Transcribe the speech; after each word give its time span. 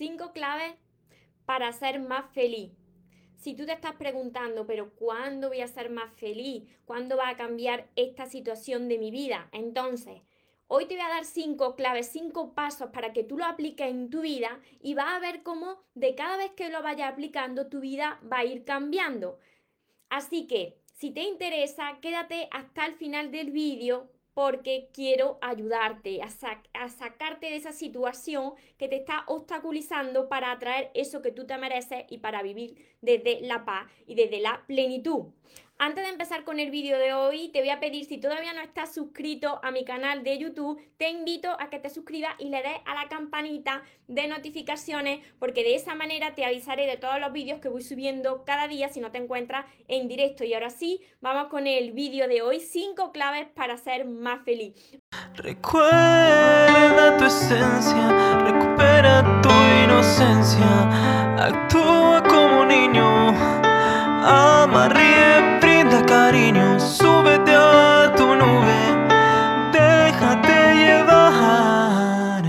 Cinco 0.00 0.32
claves 0.32 0.72
para 1.44 1.70
ser 1.74 2.00
más 2.00 2.32
feliz. 2.32 2.72
Si 3.36 3.54
tú 3.54 3.66
te 3.66 3.72
estás 3.72 3.96
preguntando, 3.96 4.66
pero 4.66 4.94
¿cuándo 4.94 5.48
voy 5.48 5.60
a 5.60 5.68
ser 5.68 5.90
más 5.90 6.10
feliz? 6.14 6.64
¿Cuándo 6.86 7.18
va 7.18 7.28
a 7.28 7.36
cambiar 7.36 7.86
esta 7.96 8.24
situación 8.24 8.88
de 8.88 8.96
mi 8.96 9.10
vida? 9.10 9.50
Entonces, 9.52 10.22
hoy 10.68 10.86
te 10.86 10.94
voy 10.94 11.04
a 11.04 11.10
dar 11.10 11.26
cinco 11.26 11.76
claves, 11.76 12.06
cinco 12.06 12.54
pasos 12.54 12.88
para 12.94 13.12
que 13.12 13.24
tú 13.24 13.36
lo 13.36 13.44
apliques 13.44 13.88
en 13.88 14.08
tu 14.08 14.22
vida 14.22 14.58
y 14.80 14.94
vas 14.94 15.12
a 15.16 15.18
ver 15.18 15.42
cómo 15.42 15.82
de 15.92 16.14
cada 16.14 16.38
vez 16.38 16.52
que 16.52 16.70
lo 16.70 16.82
vayas 16.82 17.12
aplicando 17.12 17.68
tu 17.68 17.80
vida 17.80 18.22
va 18.22 18.38
a 18.38 18.46
ir 18.46 18.64
cambiando. 18.64 19.38
Así 20.08 20.46
que, 20.46 20.78
si 20.94 21.10
te 21.10 21.24
interesa, 21.24 21.98
quédate 22.00 22.48
hasta 22.52 22.86
el 22.86 22.94
final 22.94 23.30
del 23.30 23.50
vídeo 23.50 24.10
porque 24.34 24.88
quiero 24.92 25.38
ayudarte 25.40 26.20
a, 26.22 26.88
sacarte 26.88 27.46
de 27.46 27.56
esa 27.56 27.72
situación 27.72 28.54
que 28.78 28.88
te 28.88 28.96
está 28.96 29.24
obstaculizando 29.26 30.28
para 30.28 30.52
atraer 30.52 30.90
eso 30.94 31.22
que 31.22 31.32
tú 31.32 31.46
te 31.46 31.58
mereces 31.58 32.04
y 32.08 32.18
para 32.18 32.42
vivir 32.42 32.76
desde 33.00 33.40
la 33.40 33.64
paz 33.64 33.86
y 34.06 34.14
desde 34.14 34.40
la 34.40 34.64
plenitud. 34.66 35.26
Antes 35.82 36.04
de 36.04 36.10
empezar 36.10 36.44
con 36.44 36.60
el 36.60 36.70
vídeo 36.70 36.98
de 36.98 37.14
hoy, 37.14 37.48
te 37.54 37.60
voy 37.60 37.70
a 37.70 37.80
pedir, 37.80 38.04
si 38.04 38.18
todavía 38.18 38.52
no 38.52 38.60
estás 38.60 38.92
suscrito 38.92 39.60
a 39.62 39.70
mi 39.70 39.82
canal 39.86 40.22
de 40.22 40.36
YouTube, 40.36 40.78
te 40.98 41.08
invito 41.08 41.56
a 41.58 41.70
que 41.70 41.78
te 41.78 41.88
suscribas 41.88 42.34
y 42.38 42.50
le 42.50 42.58
des 42.58 42.76
a 42.84 42.94
la 42.94 43.08
campanita 43.08 43.82
de 44.06 44.28
notificaciones, 44.28 45.20
porque 45.38 45.62
de 45.62 45.76
esa 45.76 45.94
manera 45.94 46.34
te 46.34 46.44
avisaré 46.44 46.84
de 46.84 46.98
todos 46.98 47.18
los 47.18 47.32
vídeos 47.32 47.60
que 47.60 47.70
voy 47.70 47.82
subiendo 47.82 48.44
cada 48.44 48.68
día 48.68 48.90
si 48.90 49.00
no 49.00 49.10
te 49.10 49.16
encuentras 49.16 49.64
en 49.88 50.06
directo. 50.06 50.44
Y 50.44 50.52
ahora 50.52 50.68
sí, 50.68 51.00
vamos 51.22 51.46
con 51.48 51.66
el 51.66 51.92
vídeo 51.92 52.28
de 52.28 52.42
hoy, 52.42 52.60
5 52.60 53.10
claves 53.10 53.46
para 53.54 53.78
ser 53.78 54.04
más 54.04 54.44
feliz. 54.44 54.74
Recuerda 55.32 57.16
tu 57.16 57.24
esencia, 57.24 58.38
recupera 58.40 59.40
tu 59.40 59.48
inocencia, 59.82 61.38
actúa 61.38 62.22
como 62.28 62.66
niño, 62.66 63.28
ama, 64.22 64.90
cariño, 66.10 66.80
súbete 66.80 67.54
a 67.54 68.12
tu 68.16 68.26
nube, 68.34 68.80
déjate 69.70 70.56
llevar. 70.82 72.42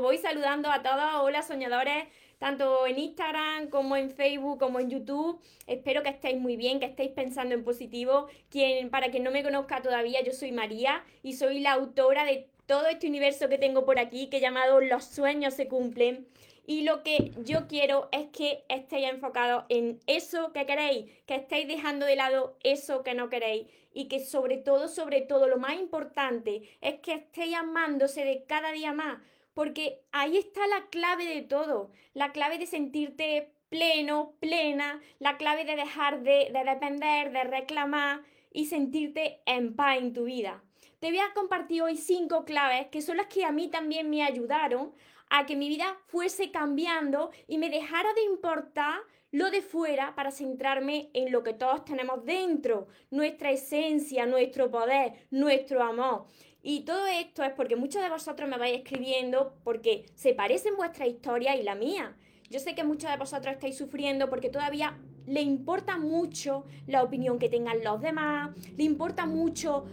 Voy 0.00 0.16
saludando 0.16 0.70
a 0.70 0.82
todos, 0.82 1.20
hola 1.20 1.42
soñadores 1.42 2.04
tanto 2.38 2.86
en 2.86 2.98
Instagram 2.98 3.68
como 3.68 3.96
en 3.96 4.10
Facebook 4.10 4.58
como 4.58 4.80
en 4.80 4.90
YouTube. 4.90 5.40
Espero 5.66 6.02
que 6.02 6.10
estéis 6.10 6.38
muy 6.38 6.56
bien, 6.56 6.80
que 6.80 6.86
estéis 6.86 7.10
pensando 7.10 7.54
en 7.54 7.64
positivo. 7.64 8.28
Quien, 8.50 8.90
para 8.90 9.10
quien 9.10 9.24
no 9.24 9.30
me 9.30 9.42
conozca 9.42 9.82
todavía, 9.82 10.22
yo 10.22 10.32
soy 10.32 10.52
María 10.52 11.04
y 11.22 11.34
soy 11.34 11.60
la 11.60 11.72
autora 11.72 12.24
de 12.24 12.48
todo 12.66 12.86
este 12.86 13.06
universo 13.06 13.48
que 13.48 13.58
tengo 13.58 13.84
por 13.84 13.98
aquí 13.98 14.28
que 14.28 14.40
llamado 14.40 14.80
Los 14.80 15.04
sueños 15.04 15.54
se 15.54 15.68
cumplen. 15.68 16.26
Y 16.68 16.82
lo 16.82 17.04
que 17.04 17.30
yo 17.44 17.68
quiero 17.68 18.08
es 18.10 18.26
que 18.32 18.64
estéis 18.68 19.08
enfocados 19.08 19.64
en 19.68 20.00
eso 20.08 20.52
que 20.52 20.66
queréis, 20.66 21.06
que 21.24 21.36
estéis 21.36 21.68
dejando 21.68 22.06
de 22.06 22.16
lado 22.16 22.56
eso 22.64 23.04
que 23.04 23.14
no 23.14 23.28
queréis 23.28 23.68
y 23.94 24.08
que 24.08 24.18
sobre 24.18 24.58
todo, 24.58 24.88
sobre 24.88 25.22
todo, 25.22 25.46
lo 25.46 25.58
más 25.58 25.74
importante 25.74 26.62
es 26.80 26.96
que 26.96 27.14
estéis 27.14 27.54
amándose 27.54 28.24
de 28.24 28.44
cada 28.44 28.72
día 28.72 28.92
más, 28.92 29.22
porque 29.56 30.02
ahí 30.12 30.36
está 30.36 30.66
la 30.66 30.84
clave 30.90 31.24
de 31.24 31.40
todo, 31.40 31.90
la 32.12 32.30
clave 32.30 32.58
de 32.58 32.66
sentirte 32.66 33.54
pleno, 33.70 34.34
plena, 34.38 35.00
la 35.18 35.38
clave 35.38 35.64
de 35.64 35.76
dejar 35.76 36.20
de, 36.20 36.52
depender, 36.52 37.32
de 37.32 37.42
reclamar 37.44 38.20
y 38.52 38.66
sentirte 38.66 39.40
en 39.46 39.74
paz 39.74 39.96
en 39.96 40.12
tu 40.12 40.24
vida. 40.24 40.62
Te 40.98 41.08
voy 41.08 41.20
a 41.20 41.32
compartir 41.32 41.80
hoy 41.80 41.96
cinco 41.96 42.44
claves 42.44 42.88
que 42.88 43.00
son 43.00 43.16
las 43.16 43.28
que 43.28 43.46
a 43.46 43.50
mí 43.50 43.68
también 43.68 44.10
me 44.10 44.22
ayudaron 44.22 44.92
a 45.30 45.46
que 45.46 45.56
mi 45.56 45.70
vida 45.70 45.96
fuese 46.08 46.50
cambiando 46.50 47.30
y 47.48 47.56
me 47.56 47.70
dejara 47.70 48.12
de 48.12 48.24
importar 48.24 49.00
lo 49.32 49.50
de 49.50 49.62
fuera 49.62 50.14
para 50.14 50.30
centrarme 50.30 51.10
en 51.12 51.32
lo 51.32 51.42
que 51.42 51.52
todos 51.52 51.84
tenemos 51.84 52.24
dentro, 52.24 52.86
nuestra 53.10 53.50
esencia, 53.50 54.26
nuestro 54.26 54.70
poder, 54.70 55.26
nuestro 55.30 55.82
amor. 55.82 56.26
Y 56.62 56.80
todo 56.80 57.06
esto 57.06 57.44
es 57.44 57.52
porque 57.52 57.76
muchos 57.76 58.02
de 58.02 58.08
vosotros 58.08 58.48
me 58.48 58.58
vais 58.58 58.78
escribiendo 58.78 59.54
porque 59.62 60.06
se 60.14 60.34
parecen 60.34 60.76
vuestra 60.76 61.06
historia 61.06 61.54
y 61.54 61.62
la 61.62 61.74
mía. 61.74 62.16
Yo 62.50 62.60
sé 62.60 62.74
que 62.74 62.84
muchos 62.84 63.10
de 63.10 63.16
vosotros 63.16 63.54
estáis 63.54 63.76
sufriendo 63.76 64.28
porque 64.28 64.48
todavía 64.48 64.98
le 65.26 65.42
importa 65.42 65.98
mucho 65.98 66.64
la 66.86 67.02
opinión 67.02 67.38
que 67.38 67.48
tengan 67.48 67.82
los 67.82 68.00
demás, 68.00 68.50
le 68.76 68.84
importa 68.84 69.26
mucho 69.26 69.84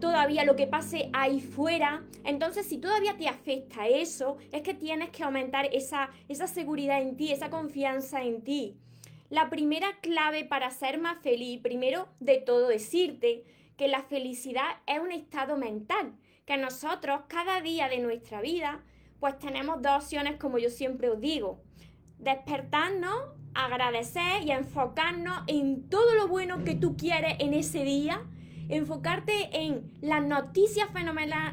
todavía 0.00 0.44
lo 0.44 0.56
que 0.56 0.66
pase 0.66 1.10
ahí 1.12 1.40
fuera. 1.40 2.04
Entonces, 2.24 2.66
si 2.66 2.78
todavía 2.78 3.16
te 3.16 3.28
afecta 3.28 3.86
eso, 3.88 4.36
es 4.52 4.62
que 4.62 4.74
tienes 4.74 5.10
que 5.10 5.22
aumentar 5.22 5.68
esa, 5.72 6.10
esa 6.28 6.46
seguridad 6.46 7.00
en 7.00 7.16
ti, 7.16 7.32
esa 7.32 7.50
confianza 7.50 8.22
en 8.22 8.42
ti. 8.42 8.76
La 9.28 9.50
primera 9.50 9.88
clave 10.00 10.44
para 10.44 10.70
ser 10.70 10.98
más 10.98 11.18
feliz, 11.18 11.60
primero 11.60 12.08
de 12.20 12.38
todo 12.38 12.68
decirte 12.68 13.44
que 13.76 13.88
la 13.88 14.02
felicidad 14.02 14.78
es 14.86 15.00
un 15.00 15.10
estado 15.10 15.56
mental, 15.56 16.14
que 16.44 16.56
nosotros 16.56 17.22
cada 17.26 17.60
día 17.60 17.88
de 17.88 17.98
nuestra 17.98 18.40
vida 18.40 18.82
pues 19.18 19.38
tenemos 19.38 19.82
dos 19.82 20.04
opciones 20.04 20.36
como 20.36 20.58
yo 20.58 20.70
siempre 20.70 21.10
os 21.10 21.20
digo. 21.20 21.60
Despertarnos, 22.18 23.16
agradecer 23.54 24.42
y 24.44 24.50
enfocarnos 24.50 25.42
en 25.46 25.88
todo 25.88 26.14
lo 26.14 26.28
bueno 26.28 26.64
que 26.64 26.74
tú 26.74 26.96
quieres 26.96 27.34
en 27.40 27.54
ese 27.54 27.82
día, 27.84 28.22
enfocarte 28.68 29.50
en 29.52 29.92
las 30.00 30.24
noticias 30.24 30.88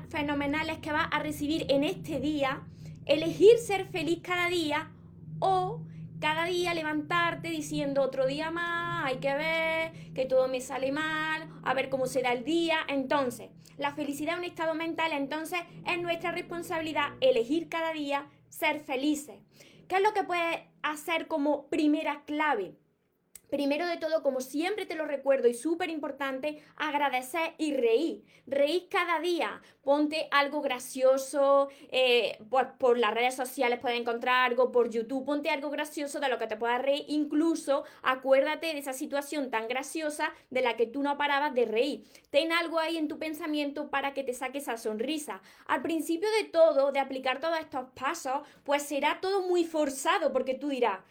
fenomenales 0.10 0.78
que 0.80 0.92
vas 0.92 1.08
a 1.12 1.20
recibir 1.20 1.66
en 1.70 1.84
este 1.84 2.20
día, 2.20 2.64
elegir 3.06 3.58
ser 3.58 3.86
feliz 3.86 4.20
cada 4.22 4.50
día 4.50 4.92
o 5.40 5.82
cada 6.20 6.46
día 6.46 6.74
levantarte 6.74 7.50
diciendo 7.50 8.02
otro 8.02 8.26
día 8.26 8.50
más, 8.50 9.06
hay 9.06 9.18
que 9.18 9.34
ver, 9.36 10.14
que 10.14 10.26
todo 10.26 10.48
me 10.48 10.62
sale 10.62 10.92
mal, 10.92 11.50
a 11.64 11.74
ver 11.74 11.90
cómo 11.90 12.06
será 12.06 12.32
el 12.32 12.46
día. 12.46 12.78
Entonces, 12.88 13.50
la 13.78 13.94
felicidad 13.94 14.36
es 14.36 14.40
un 14.40 14.46
estado 14.46 14.74
mental, 14.74 15.12
entonces 15.12 15.60
es 15.86 16.02
nuestra 16.02 16.32
responsabilidad 16.32 17.10
elegir 17.20 17.68
cada 17.68 17.92
día 17.92 18.28
ser 18.48 18.80
felices. 18.80 19.36
¿Qué 19.90 19.98
es 19.98 20.02
lo 20.02 20.14
que 20.14 20.24
puedes 20.24 20.62
hacer 20.82 21.28
como 21.28 21.68
primera 21.68 22.24
clave? 22.26 22.78
Primero 23.54 23.86
de 23.86 23.98
todo, 23.98 24.24
como 24.24 24.42
siempre 24.42 24.88
te 24.88 24.96
lo 24.96 25.06
recuerdo 25.06 25.48
y 25.48 25.54
súper 25.54 25.92
importante, 25.92 26.64
agradecer 26.76 27.54
y 27.60 27.76
reír. 27.76 28.24
Reír 28.48 28.88
cada 28.90 29.20
día. 29.20 29.62
Ponte 29.84 30.28
algo 30.32 30.60
gracioso, 30.62 31.70
eh, 31.92 32.40
pues 32.50 32.66
por 32.80 32.98
las 32.98 33.14
redes 33.14 33.36
sociales 33.36 33.78
puedes 33.80 34.00
encontrar 34.00 34.50
algo, 34.50 34.72
por 34.72 34.90
YouTube, 34.90 35.24
ponte 35.24 35.52
algo 35.52 35.70
gracioso 35.70 36.20
de 36.20 36.30
lo 36.30 36.40
que 36.40 36.48
te 36.48 36.58
puedas 36.58 36.82
reír. 36.82 37.06
Incluso 37.10 37.84
acuérdate 38.02 38.74
de 38.74 38.80
esa 38.80 38.94
situación 38.94 39.52
tan 39.52 39.68
graciosa 39.68 40.34
de 40.50 40.62
la 40.64 40.76
que 40.76 40.88
tú 40.88 41.04
no 41.04 41.16
parabas 41.20 41.54
de 41.54 41.66
reír. 41.66 42.04
Ten 42.32 42.52
algo 42.54 42.80
ahí 42.80 42.98
en 42.98 43.08
tu 43.08 43.20
pensamiento 43.20 43.92
para 43.92 44.16
que 44.16 44.24
te 44.24 44.34
saque 44.34 44.58
esa 44.58 44.78
sonrisa. 44.78 45.44
Al 45.68 45.84
principio 45.84 46.28
de 46.42 46.46
todo, 46.46 46.92
de 46.92 47.00
aplicar 47.00 47.40
todos 47.40 47.60
estos 47.60 47.86
pasos, 47.92 48.42
pues 48.64 48.82
será 48.82 49.20
todo 49.22 49.44
muy 49.44 49.64
forzado 49.64 50.34
porque 50.34 50.56
tú 50.56 50.70
dirás, 50.70 51.02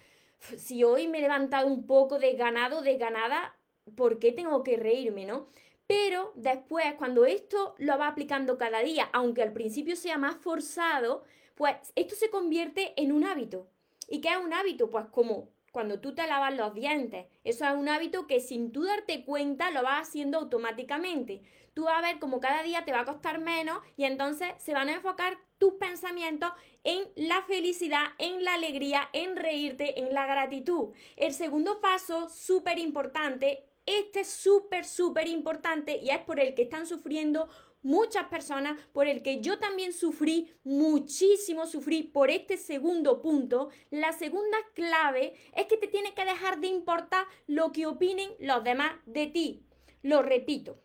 si 0.56 0.84
hoy 0.84 1.08
me 1.08 1.18
he 1.18 1.22
levantado 1.22 1.66
un 1.66 1.86
poco 1.86 2.18
desganado, 2.18 2.82
desganada, 2.82 3.56
¿por 3.96 4.18
qué 4.18 4.32
tengo 4.32 4.62
que 4.62 4.76
reírme, 4.76 5.26
no? 5.26 5.48
Pero 5.86 6.32
después, 6.36 6.94
cuando 6.94 7.26
esto 7.26 7.74
lo 7.78 7.98
va 7.98 8.08
aplicando 8.08 8.56
cada 8.56 8.80
día, 8.80 9.08
aunque 9.12 9.42
al 9.42 9.52
principio 9.52 9.96
sea 9.96 10.18
más 10.18 10.36
forzado, 10.36 11.24
pues 11.54 11.76
esto 11.96 12.14
se 12.14 12.30
convierte 12.30 12.94
en 12.96 13.12
un 13.12 13.24
hábito. 13.24 13.68
¿Y 14.08 14.20
qué 14.20 14.30
es 14.30 14.36
un 14.36 14.52
hábito? 14.52 14.90
Pues 14.90 15.06
como 15.06 15.48
cuando 15.72 16.00
tú 16.00 16.14
te 16.14 16.26
lavas 16.26 16.54
los 16.54 16.74
dientes. 16.74 17.26
Eso 17.44 17.66
es 17.66 17.74
un 17.74 17.88
hábito 17.88 18.26
que 18.26 18.40
sin 18.40 18.72
tú 18.72 18.84
darte 18.84 19.24
cuenta 19.24 19.70
lo 19.70 19.82
vas 19.82 20.08
haciendo 20.08 20.38
automáticamente. 20.38 21.42
Tú 21.74 21.84
vas 21.84 21.98
a 21.98 22.02
ver 22.02 22.18
como 22.18 22.40
cada 22.40 22.62
día 22.62 22.84
te 22.84 22.92
va 22.92 23.00
a 23.00 23.04
costar 23.04 23.40
menos 23.40 23.78
y 23.96 24.04
entonces 24.04 24.48
se 24.58 24.74
van 24.74 24.88
a 24.88 24.94
enfocar 24.94 25.38
tus 25.58 25.74
pensamientos 25.74 26.52
en 26.84 27.04
la 27.16 27.42
felicidad, 27.42 28.08
en 28.18 28.44
la 28.44 28.54
alegría, 28.54 29.08
en 29.12 29.36
reírte, 29.36 30.00
en 30.00 30.12
la 30.12 30.26
gratitud. 30.26 30.90
El 31.16 31.32
segundo 31.32 31.80
paso, 31.80 32.28
súper 32.28 32.78
importante, 32.78 33.64
este 33.86 34.20
es 34.20 34.28
súper, 34.28 34.84
súper 34.84 35.28
importante 35.28 35.96
y 35.96 36.10
es 36.10 36.18
por 36.18 36.40
el 36.40 36.54
que 36.54 36.62
están 36.62 36.86
sufriendo 36.86 37.48
muchas 37.82 38.26
personas, 38.28 38.78
por 38.92 39.06
el 39.06 39.22
que 39.22 39.40
yo 39.40 39.58
también 39.58 39.92
sufrí 39.92 40.52
muchísimo, 40.64 41.66
sufrí 41.66 42.02
por 42.02 42.30
este 42.30 42.56
segundo 42.56 43.20
punto. 43.20 43.70
La 43.90 44.12
segunda 44.12 44.58
clave 44.74 45.34
es 45.56 45.66
que 45.66 45.76
te 45.76 45.88
tiene 45.88 46.14
que 46.14 46.24
dejar 46.24 46.60
de 46.60 46.68
importar 46.68 47.26
lo 47.46 47.72
que 47.72 47.86
opinen 47.86 48.30
los 48.38 48.62
demás 48.62 48.92
de 49.06 49.26
ti. 49.26 49.66
Lo 50.02 50.22
repito, 50.22 50.78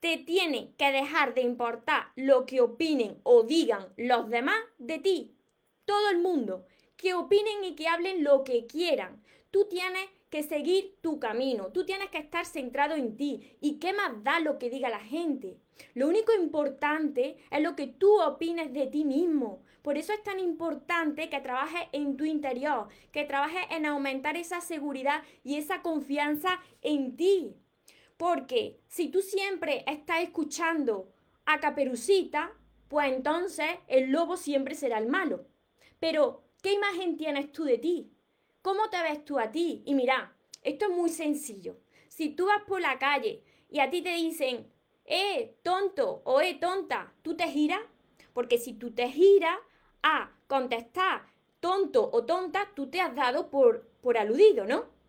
te 0.00 0.16
tiene 0.16 0.72
que 0.78 0.90
dejar 0.92 1.34
de 1.34 1.42
importar 1.42 2.08
lo 2.16 2.46
que 2.46 2.60
opinen 2.60 3.18
o 3.22 3.42
digan 3.42 3.86
los 3.96 4.28
demás 4.30 4.58
de 4.78 4.98
ti. 4.98 5.34
Todo 5.84 6.10
el 6.10 6.18
mundo. 6.18 6.66
Que 6.96 7.14
opinen 7.14 7.64
y 7.64 7.74
que 7.74 7.88
hablen 7.88 8.24
lo 8.24 8.44
que 8.44 8.66
quieran. 8.66 9.22
Tú 9.50 9.66
tienes 9.68 10.08
que 10.30 10.42
seguir 10.42 10.96
tu 11.00 11.18
camino. 11.18 11.68
Tú 11.72 11.84
tienes 11.84 12.08
que 12.10 12.18
estar 12.18 12.46
centrado 12.46 12.94
en 12.94 13.16
ti. 13.16 13.56
¿Y 13.60 13.78
qué 13.78 13.92
más 13.92 14.22
da 14.22 14.40
lo 14.40 14.58
que 14.58 14.70
diga 14.70 14.88
la 14.88 15.00
gente? 15.00 15.58
Lo 15.94 16.08
único 16.08 16.32
importante 16.34 17.36
es 17.50 17.60
lo 17.60 17.76
que 17.76 17.86
tú 17.86 18.20
opines 18.20 18.72
de 18.72 18.86
ti 18.86 19.04
mismo. 19.04 19.62
Por 19.82 19.96
eso 19.96 20.12
es 20.12 20.22
tan 20.22 20.38
importante 20.38 21.30
que 21.30 21.40
trabajes 21.40 21.88
en 21.92 22.16
tu 22.16 22.24
interior, 22.24 22.88
que 23.12 23.24
trabajes 23.24 23.64
en 23.70 23.86
aumentar 23.86 24.36
esa 24.36 24.60
seguridad 24.60 25.22
y 25.42 25.56
esa 25.56 25.82
confianza 25.82 26.60
en 26.82 27.16
ti. 27.16 27.56
Porque 28.20 28.82
si 28.86 29.08
tú 29.08 29.22
siempre 29.22 29.82
estás 29.86 30.20
escuchando 30.20 31.10
a 31.46 31.58
Caperucita, 31.58 32.52
pues 32.86 33.10
entonces 33.10 33.70
el 33.88 34.10
lobo 34.10 34.36
siempre 34.36 34.74
será 34.74 34.98
el 34.98 35.06
malo. 35.06 35.46
Pero, 36.00 36.44
¿qué 36.62 36.74
imagen 36.74 37.16
tienes 37.16 37.50
tú 37.50 37.64
de 37.64 37.78
ti? 37.78 38.12
¿Cómo 38.60 38.90
te 38.90 39.02
ves 39.02 39.24
tú 39.24 39.38
a 39.38 39.50
ti? 39.50 39.82
Y 39.86 39.94
mira, 39.94 40.36
esto 40.60 40.84
es 40.84 40.90
muy 40.90 41.08
sencillo. 41.08 41.78
Si 42.08 42.28
tú 42.28 42.44
vas 42.44 42.62
por 42.68 42.82
la 42.82 42.98
calle 42.98 43.42
y 43.70 43.80
a 43.80 43.88
ti 43.88 44.02
te 44.02 44.12
dicen, 44.12 44.70
eh, 45.06 45.56
tonto 45.62 46.20
o 46.26 46.42
eh, 46.42 46.58
tonta, 46.60 47.14
¿tú 47.22 47.34
te 47.38 47.48
giras? 47.48 47.80
Porque 48.34 48.58
si 48.58 48.74
tú 48.74 48.90
te 48.90 49.08
giras 49.08 49.56
a 50.02 50.30
contestar 50.46 51.22
tonto 51.58 52.10
o 52.12 52.26
tonta, 52.26 52.70
tú 52.74 52.90
te 52.90 53.00
has 53.00 53.14
dado 53.14 53.48
por, 53.48 53.88
por 54.02 54.18
aludido, 54.18 54.66
¿no? 54.66 54.99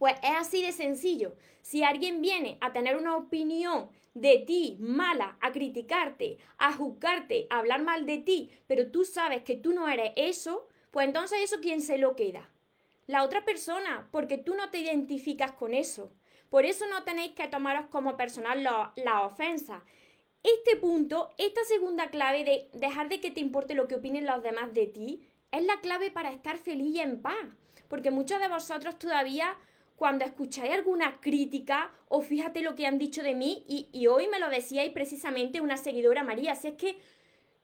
Pues 0.00 0.16
es 0.24 0.32
así 0.36 0.62
de 0.62 0.72
sencillo. 0.72 1.36
Si 1.60 1.84
alguien 1.84 2.20
viene 2.22 2.58
a 2.60 2.72
tener 2.72 2.96
una 2.96 3.16
opinión 3.16 3.88
de 4.14 4.38
ti 4.38 4.78
mala, 4.80 5.36
a 5.40 5.52
criticarte, 5.52 6.38
a 6.58 6.72
juzgarte, 6.72 7.46
a 7.50 7.58
hablar 7.58 7.82
mal 7.82 8.06
de 8.06 8.18
ti, 8.18 8.50
pero 8.66 8.90
tú 8.90 9.04
sabes 9.04 9.42
que 9.44 9.54
tú 9.54 9.72
no 9.72 9.88
eres 9.88 10.12
eso, 10.16 10.66
pues 10.90 11.06
entonces 11.06 11.38
eso 11.42 11.58
quién 11.60 11.82
se 11.82 11.98
lo 11.98 12.16
queda 12.16 12.50
la 13.10 13.24
otra 13.24 13.44
persona, 13.44 14.08
porque 14.12 14.38
tú 14.38 14.54
no 14.54 14.70
te 14.70 14.78
identificas 14.78 15.50
con 15.52 15.74
eso. 15.74 16.12
Por 16.48 16.64
eso 16.64 16.86
no 16.86 17.02
tenéis 17.02 17.32
que 17.32 17.48
tomaros 17.48 17.86
como 17.86 18.16
personal 18.16 18.62
la 18.62 19.22
ofensa. 19.26 19.82
Este 20.44 20.76
punto, 20.76 21.30
esta 21.36 21.62
segunda 21.64 22.08
clave 22.10 22.44
de 22.44 22.70
dejar 22.72 23.08
de 23.08 23.20
que 23.20 23.32
te 23.32 23.40
importe 23.40 23.74
lo 23.74 23.88
que 23.88 23.96
opinen 23.96 24.26
los 24.26 24.42
demás 24.44 24.72
de 24.74 24.86
ti, 24.86 25.28
es 25.50 25.64
la 25.64 25.80
clave 25.80 26.12
para 26.12 26.30
estar 26.30 26.56
feliz 26.56 26.94
y 26.94 27.00
en 27.00 27.20
paz. 27.20 27.34
Porque 27.88 28.12
muchos 28.12 28.38
de 28.40 28.48
vosotros 28.48 28.96
todavía, 28.96 29.56
cuando 30.00 30.24
escucháis 30.24 30.72
alguna 30.72 31.20
crítica, 31.20 31.92
o 32.08 32.22
fíjate 32.22 32.62
lo 32.62 32.74
que 32.74 32.86
han 32.86 32.96
dicho 32.96 33.22
de 33.22 33.34
mí, 33.34 33.66
y, 33.68 33.90
y 33.92 34.06
hoy 34.06 34.28
me 34.28 34.40
lo 34.40 34.48
decíais 34.48 34.92
precisamente 34.92 35.60
una 35.60 35.76
seguidora 35.76 36.24
María, 36.24 36.54
si 36.54 36.68
es 36.68 36.74
que 36.76 36.96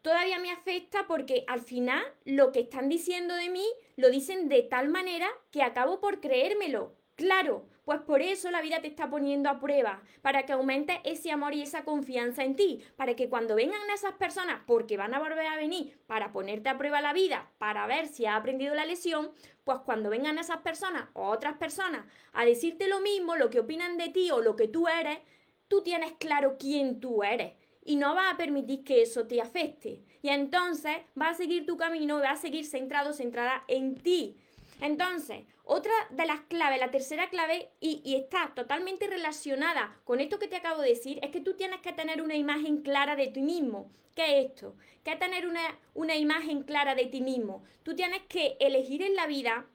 todavía 0.03 0.39
me 0.39 0.51
afecta 0.51 1.07
porque 1.07 1.45
al 1.47 1.61
final 1.61 2.05
lo 2.27 2.53
que 2.53 2.61
están 2.61 2.91
diciendo 2.91 3.35
de 3.35 3.49
mí 3.49 3.65
lo 3.97 4.11
dicen 4.11 4.51
de 4.51 4.61
tal 4.61 4.89
manera 4.91 5.27
que 5.51 5.63
acabo 5.63 5.99
por 5.99 6.21
creérmelo. 6.21 6.93
Claro, 7.15 7.65
pues 7.87 8.01
por 8.01 8.21
eso 8.21 8.51
la 8.51 8.61
vida 8.61 8.81
te 8.81 8.89
está 8.89 9.09
poniendo 9.09 9.49
a 9.49 9.61
prueba, 9.61 10.03
para 10.21 10.45
que 10.45 10.53
aumente 10.53 11.01
ese 11.05 11.31
amor 11.31 11.55
y 11.55 11.63
esa 11.63 11.85
confianza 11.85 12.43
en 12.43 12.57
ti, 12.57 12.83
para 12.97 13.15
que 13.15 13.29
cuando 13.29 13.55
vengan 13.55 13.89
esas 13.95 14.15
personas, 14.15 14.61
porque 14.67 14.97
van 14.97 15.15
a 15.15 15.21
volver 15.21 15.47
a 15.47 15.55
venir 15.55 15.97
para 16.09 16.33
ponerte 16.33 16.69
a 16.69 16.79
prueba 16.79 17.01
la 17.01 17.13
vida, 17.13 17.49
para 17.59 17.87
ver 17.87 18.09
si 18.09 18.27
has 18.27 18.37
aprendido 18.37 18.75
la 18.75 18.87
lección, 18.87 19.31
pues 19.63 19.79
cuando 19.85 20.11
vengan 20.11 20.37
esas 20.39 20.63
personas 20.63 21.09
o 21.13 21.29
otras 21.29 21.59
personas 21.59 22.05
a 22.33 22.45
decirte 22.45 22.89
lo 22.89 22.99
mismo, 22.99 23.37
lo 23.37 23.51
que 23.51 23.61
opinan 23.61 23.97
de 23.99 24.09
ti 24.09 24.33
o 24.33 24.41
lo 24.41 24.57
que 24.57 24.67
tú 24.67 24.89
eres, 24.89 25.21
tú 25.69 25.83
tienes 25.83 26.13
claro 26.19 26.57
quién 26.59 26.99
tú 26.99 27.23
eres 27.23 27.53
y 27.85 27.95
no 27.95 28.17
va 28.17 28.31
a 28.31 28.37
permitir 28.37 28.83
que 28.83 29.03
eso 29.03 29.29
te 29.29 29.41
afecte. 29.41 30.03
Y 30.23 30.31
entonces 30.31 30.97
va 31.19 31.29
a 31.29 31.35
seguir 31.35 31.67
tu 31.67 31.77
camino, 31.77 32.19
va 32.19 32.33
a 32.33 32.37
seguir 32.37 32.67
centrado, 32.67 33.13
centrada 33.13 33.63
en 33.69 33.95
ti. 33.95 34.37
Entonces, 34.81 35.45
otra 35.65 35.93
de 36.11 36.27
las 36.27 36.41
claves, 36.43 36.79
la 36.79 36.91
tercera 36.91 37.29
clave, 37.29 37.71
y, 37.81 38.15
está 38.15 38.53
totalmente 38.55 39.07
relacionada 39.07 39.99
con 40.05 40.21
esto 40.21 40.39
que 40.39 40.49
te 40.49 40.57
acabo 40.57 40.83
de 40.83 40.91
decir, 40.91 41.19
es 41.23 41.31
que 41.31 41.41
tú 41.41 41.55
tienes 41.55 41.81
que 41.81 41.93
tener 41.93 42.23
una 42.23 42.37
imagen 42.37 42.83
clara 42.83 43.17
de 43.17 43.29
ti 43.29 43.43
mismo. 43.43 43.91
¿Qué 44.15 44.41
es 44.41 44.47
esto? 44.47 44.77
¿Qué 45.05 45.17
tener 45.17 45.47
una, 45.47 45.79
una 45.95 46.17
imagen 46.17 46.63
clara 46.63 46.95
de 46.95 47.07
ti 47.07 47.21
mismo? 47.21 47.65
Tú 47.83 47.95
tienes 47.95 48.23
que 48.29 48.57
elegir 48.61 49.03
en 49.03 49.15
la 49.15 49.27
vida 49.27 49.67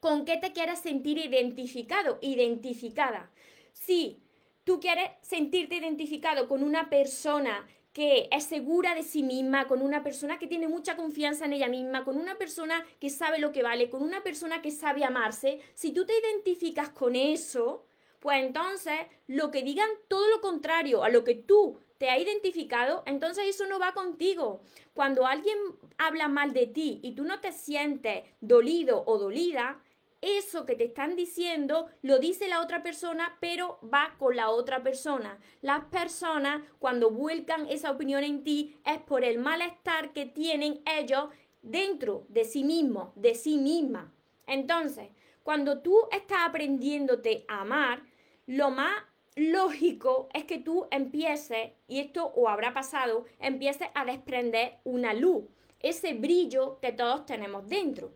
con 0.00 0.24
qué 0.24 0.36
te 0.36 0.52
quieras 0.52 0.80
sentir 0.80 1.18
identificado, 1.18 2.18
identificada. 2.20 3.30
Si 3.72 4.20
tú 4.64 4.80
quieres 4.80 5.10
sentirte 5.22 5.76
identificado 5.76 6.48
con 6.48 6.62
una 6.62 6.90
persona 6.90 7.66
que 7.96 8.28
es 8.30 8.44
segura 8.44 8.94
de 8.94 9.02
sí 9.02 9.22
misma, 9.22 9.66
con 9.66 9.80
una 9.80 10.02
persona 10.02 10.38
que 10.38 10.46
tiene 10.46 10.68
mucha 10.68 10.96
confianza 10.96 11.46
en 11.46 11.54
ella 11.54 11.68
misma, 11.68 12.04
con 12.04 12.18
una 12.18 12.36
persona 12.36 12.84
que 13.00 13.08
sabe 13.08 13.38
lo 13.38 13.52
que 13.52 13.62
vale, 13.62 13.88
con 13.88 14.02
una 14.02 14.22
persona 14.22 14.60
que 14.60 14.70
sabe 14.70 15.02
amarse, 15.02 15.60
si 15.72 15.92
tú 15.92 16.04
te 16.04 16.12
identificas 16.18 16.90
con 16.90 17.16
eso, 17.16 17.86
pues 18.20 18.44
entonces 18.44 18.98
lo 19.28 19.50
que 19.50 19.62
digan 19.62 19.88
todo 20.08 20.28
lo 20.28 20.42
contrario 20.42 21.04
a 21.04 21.08
lo 21.08 21.24
que 21.24 21.36
tú 21.36 21.80
te 21.96 22.10
has 22.10 22.20
identificado, 22.20 23.02
entonces 23.06 23.46
eso 23.46 23.64
no 23.64 23.78
va 23.78 23.94
contigo. 23.94 24.60
Cuando 24.92 25.26
alguien 25.26 25.56
habla 25.96 26.28
mal 26.28 26.52
de 26.52 26.66
ti 26.66 27.00
y 27.02 27.14
tú 27.14 27.24
no 27.24 27.40
te 27.40 27.50
sientes 27.50 28.24
dolido 28.42 29.04
o 29.06 29.16
dolida, 29.16 29.80
eso 30.20 30.66
que 30.66 30.74
te 30.74 30.84
están 30.84 31.16
diciendo 31.16 31.88
lo 32.02 32.18
dice 32.18 32.48
la 32.48 32.60
otra 32.60 32.82
persona, 32.82 33.36
pero 33.40 33.78
va 33.82 34.14
con 34.18 34.36
la 34.36 34.50
otra 34.50 34.82
persona. 34.82 35.38
Las 35.60 35.84
personas 35.84 36.62
cuando 36.78 37.10
vuelcan 37.10 37.66
esa 37.68 37.90
opinión 37.90 38.24
en 38.24 38.42
ti 38.42 38.76
es 38.84 38.98
por 39.00 39.24
el 39.24 39.38
malestar 39.38 40.12
que 40.12 40.26
tienen 40.26 40.82
ellos 40.86 41.28
dentro 41.62 42.26
de 42.28 42.44
sí 42.44 42.64
mismos, 42.64 43.10
de 43.14 43.34
sí 43.34 43.58
misma. 43.58 44.12
Entonces, 44.46 45.08
cuando 45.42 45.80
tú 45.80 45.96
estás 46.10 46.38
aprendiéndote 46.44 47.44
a 47.48 47.60
amar, 47.60 48.02
lo 48.46 48.70
más 48.70 49.02
lógico 49.36 50.28
es 50.32 50.44
que 50.44 50.58
tú 50.58 50.86
empieces, 50.90 51.72
y 51.86 52.00
esto 52.00 52.32
o 52.34 52.48
habrá 52.48 52.72
pasado, 52.72 53.26
empieces 53.38 53.88
a 53.94 54.04
desprender 54.04 54.78
una 54.84 55.12
luz, 55.12 55.44
ese 55.80 56.14
brillo 56.14 56.78
que 56.80 56.92
todos 56.92 57.26
tenemos 57.26 57.68
dentro. 57.68 58.12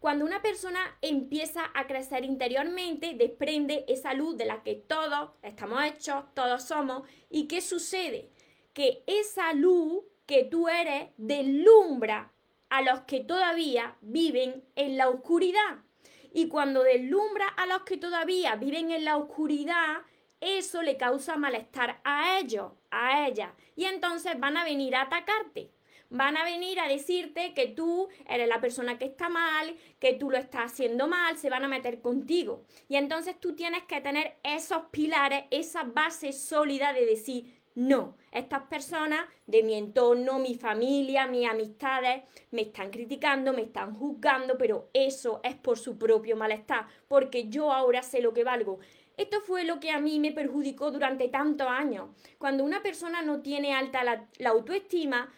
Cuando 0.00 0.24
una 0.24 0.40
persona 0.40 0.96
empieza 1.02 1.70
a 1.74 1.86
crecer 1.86 2.24
interiormente, 2.24 3.12
desprende 3.18 3.84
esa 3.86 4.14
luz 4.14 4.34
de 4.38 4.46
la 4.46 4.62
que 4.62 4.74
todos 4.74 5.32
estamos 5.42 5.84
hechos, 5.84 6.24
todos 6.32 6.62
somos. 6.62 7.06
¿Y 7.28 7.46
qué 7.48 7.60
sucede? 7.60 8.30
Que 8.72 9.04
esa 9.06 9.52
luz 9.52 10.02
que 10.24 10.44
tú 10.44 10.68
eres 10.68 11.10
deslumbra 11.18 12.32
a 12.70 12.80
los 12.80 13.00
que 13.00 13.20
todavía 13.20 13.98
viven 14.00 14.64
en 14.74 14.96
la 14.96 15.10
oscuridad. 15.10 15.84
Y 16.32 16.48
cuando 16.48 16.82
deslumbra 16.82 17.48
a 17.48 17.66
los 17.66 17.82
que 17.82 17.98
todavía 17.98 18.56
viven 18.56 18.90
en 18.92 19.04
la 19.04 19.18
oscuridad, 19.18 19.98
eso 20.40 20.80
le 20.80 20.96
causa 20.96 21.36
malestar 21.36 22.00
a 22.04 22.38
ellos, 22.38 22.72
a 22.90 23.26
ella. 23.26 23.54
Y 23.76 23.84
entonces 23.84 24.40
van 24.40 24.56
a 24.56 24.64
venir 24.64 24.96
a 24.96 25.02
atacarte 25.02 25.72
van 26.10 26.36
a 26.36 26.44
venir 26.44 26.78
a 26.80 26.88
decirte 26.88 27.54
que 27.54 27.68
tú 27.68 28.08
eres 28.28 28.48
la 28.48 28.60
persona 28.60 28.98
que 28.98 29.06
está 29.06 29.28
mal, 29.28 29.74
que 29.98 30.12
tú 30.12 30.30
lo 30.30 30.36
estás 30.36 30.72
haciendo 30.72 31.06
mal, 31.06 31.38
se 31.38 31.50
van 31.50 31.64
a 31.64 31.68
meter 31.68 32.00
contigo. 32.00 32.64
Y 32.88 32.96
entonces 32.96 33.38
tú 33.40 33.54
tienes 33.54 33.84
que 33.84 34.00
tener 34.00 34.36
esos 34.42 34.82
pilares, 34.90 35.44
esa 35.50 35.84
base 35.84 36.32
sólida 36.32 36.92
de 36.92 37.06
decir, 37.06 37.60
no, 37.76 38.16
estas 38.32 38.64
personas 38.64 39.26
de 39.46 39.62
mi 39.62 39.74
entorno, 39.74 40.40
mi 40.40 40.56
familia, 40.56 41.28
mis 41.28 41.48
amistades, 41.48 42.24
me 42.50 42.62
están 42.62 42.90
criticando, 42.90 43.52
me 43.52 43.62
están 43.62 43.94
juzgando, 43.94 44.58
pero 44.58 44.90
eso 44.92 45.40
es 45.44 45.54
por 45.54 45.78
su 45.78 45.96
propio 45.96 46.36
malestar, 46.36 46.86
porque 47.06 47.48
yo 47.48 47.72
ahora 47.72 48.02
sé 48.02 48.20
lo 48.20 48.34
que 48.34 48.44
valgo. 48.44 48.80
Esto 49.16 49.40
fue 49.40 49.64
lo 49.64 49.80
que 49.80 49.90
a 49.90 50.00
mí 50.00 50.18
me 50.18 50.32
perjudicó 50.32 50.90
durante 50.90 51.28
tantos 51.28 51.68
años. 51.68 52.08
Cuando 52.38 52.64
una 52.64 52.82
persona 52.82 53.22
no 53.22 53.40
tiene 53.40 53.74
alta 53.74 54.02
la, 54.02 54.26
la 54.38 54.50
autoestima, 54.50 55.30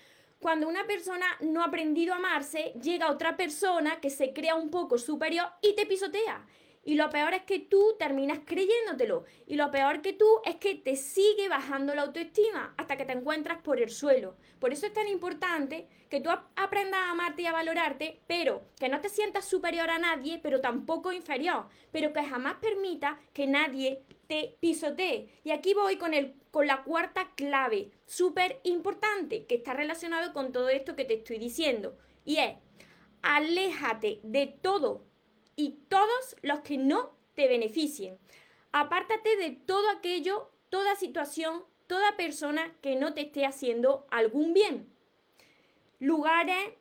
cuando 0.43 0.69
una 0.69 0.87
persona 0.89 1.27
no 1.41 1.63
ha 1.63 1.67
aprendido 1.67 2.13
a 2.13 2.17
amarse, 2.17 2.75
llega 2.83 3.13
otra 3.13 3.37
persona 3.37 4.01
que 4.01 4.11
se 4.11 4.33
crea 4.33 4.57
un 4.57 4.71
poco 4.71 4.99
superior 4.99 5.47
y 5.63 5.77
te 5.77 5.87
pisotea. 5.87 6.45
Y 6.85 6.97
lo 6.97 7.11
peor 7.11 7.33
es 7.33 7.43
que 7.43 7.61
tú 7.61 7.95
terminas 7.97 8.41
creyéndotelo. 8.45 9.25
Y 9.47 9.55
lo 9.55 9.71
peor 9.71 10.03
que 10.03 10.13
tú 10.13 10.27
es 10.45 10.57
que 10.57 10.75
te 10.75 10.97
sigue 10.97 11.49
bajando 11.49 11.95
la 11.95 12.03
autoestima 12.03 12.75
hasta 12.77 12.97
que 12.97 13.05
te 13.05 13.13
encuentras 13.13 13.59
por 13.63 13.81
el 13.81 13.89
suelo. 13.89 14.37
Por 14.59 14.73
eso 14.73 14.87
es 14.87 14.93
tan 14.93 15.07
importante 15.07 15.87
que 16.11 16.21
tú 16.21 16.31
aprendas 16.57 17.01
a 17.01 17.11
amarte 17.13 17.43
y 17.43 17.47
a 17.47 17.53
valorarte, 17.53 18.21
pero 18.27 18.63
que 18.81 18.89
no 18.89 19.01
te 19.01 19.11
sientas 19.11 19.45
superior 19.45 19.91
a 19.91 20.01
nadie, 20.01 20.41
pero 20.43 20.61
tampoco 20.61 21.13
inferior. 21.13 21.67
Pero 21.93 22.13
que 22.13 22.25
jamás 22.25 22.57
permita 22.61 23.21
que 23.33 23.47
nadie 23.47 24.03
te 24.27 24.57
pisotee. 24.59 25.29
Y 25.45 25.53
aquí 25.53 25.75
voy 25.75 25.99
con, 25.99 26.15
el, 26.15 26.35
con 26.53 26.67
la 26.67 26.85
cuarta 26.85 27.33
clave, 27.35 27.91
súper 28.07 28.61
importante, 28.63 29.47
que 29.47 29.57
está 29.57 29.73
relacionado 29.73 30.33
con 30.35 30.53
todo 30.53 30.69
esto 30.69 30.95
que 30.95 31.07
te 31.07 31.15
estoy 31.15 31.39
diciendo. 31.39 31.97
Y 32.27 32.37
es, 32.37 32.57
aléjate 33.23 34.21
de 34.23 34.47
todo 34.47 35.03
y 35.57 35.79
todos 35.89 36.37
los 36.43 36.61
que 36.61 36.77
no 36.77 37.17
te 37.35 37.49
beneficien. 37.49 38.19
Apártate 38.71 39.37
de 39.37 39.53
todo 39.53 39.89
aquello, 39.91 40.51
toda 40.69 40.95
situación, 40.95 41.65
toda 41.87 42.19
persona 42.19 42.77
que 42.83 42.97
no 42.97 43.15
te 43.15 43.23
esté 43.23 43.47
haciendo 43.47 44.07
algún 44.11 44.53
bien. 44.53 44.93
Lugares, 46.01 46.75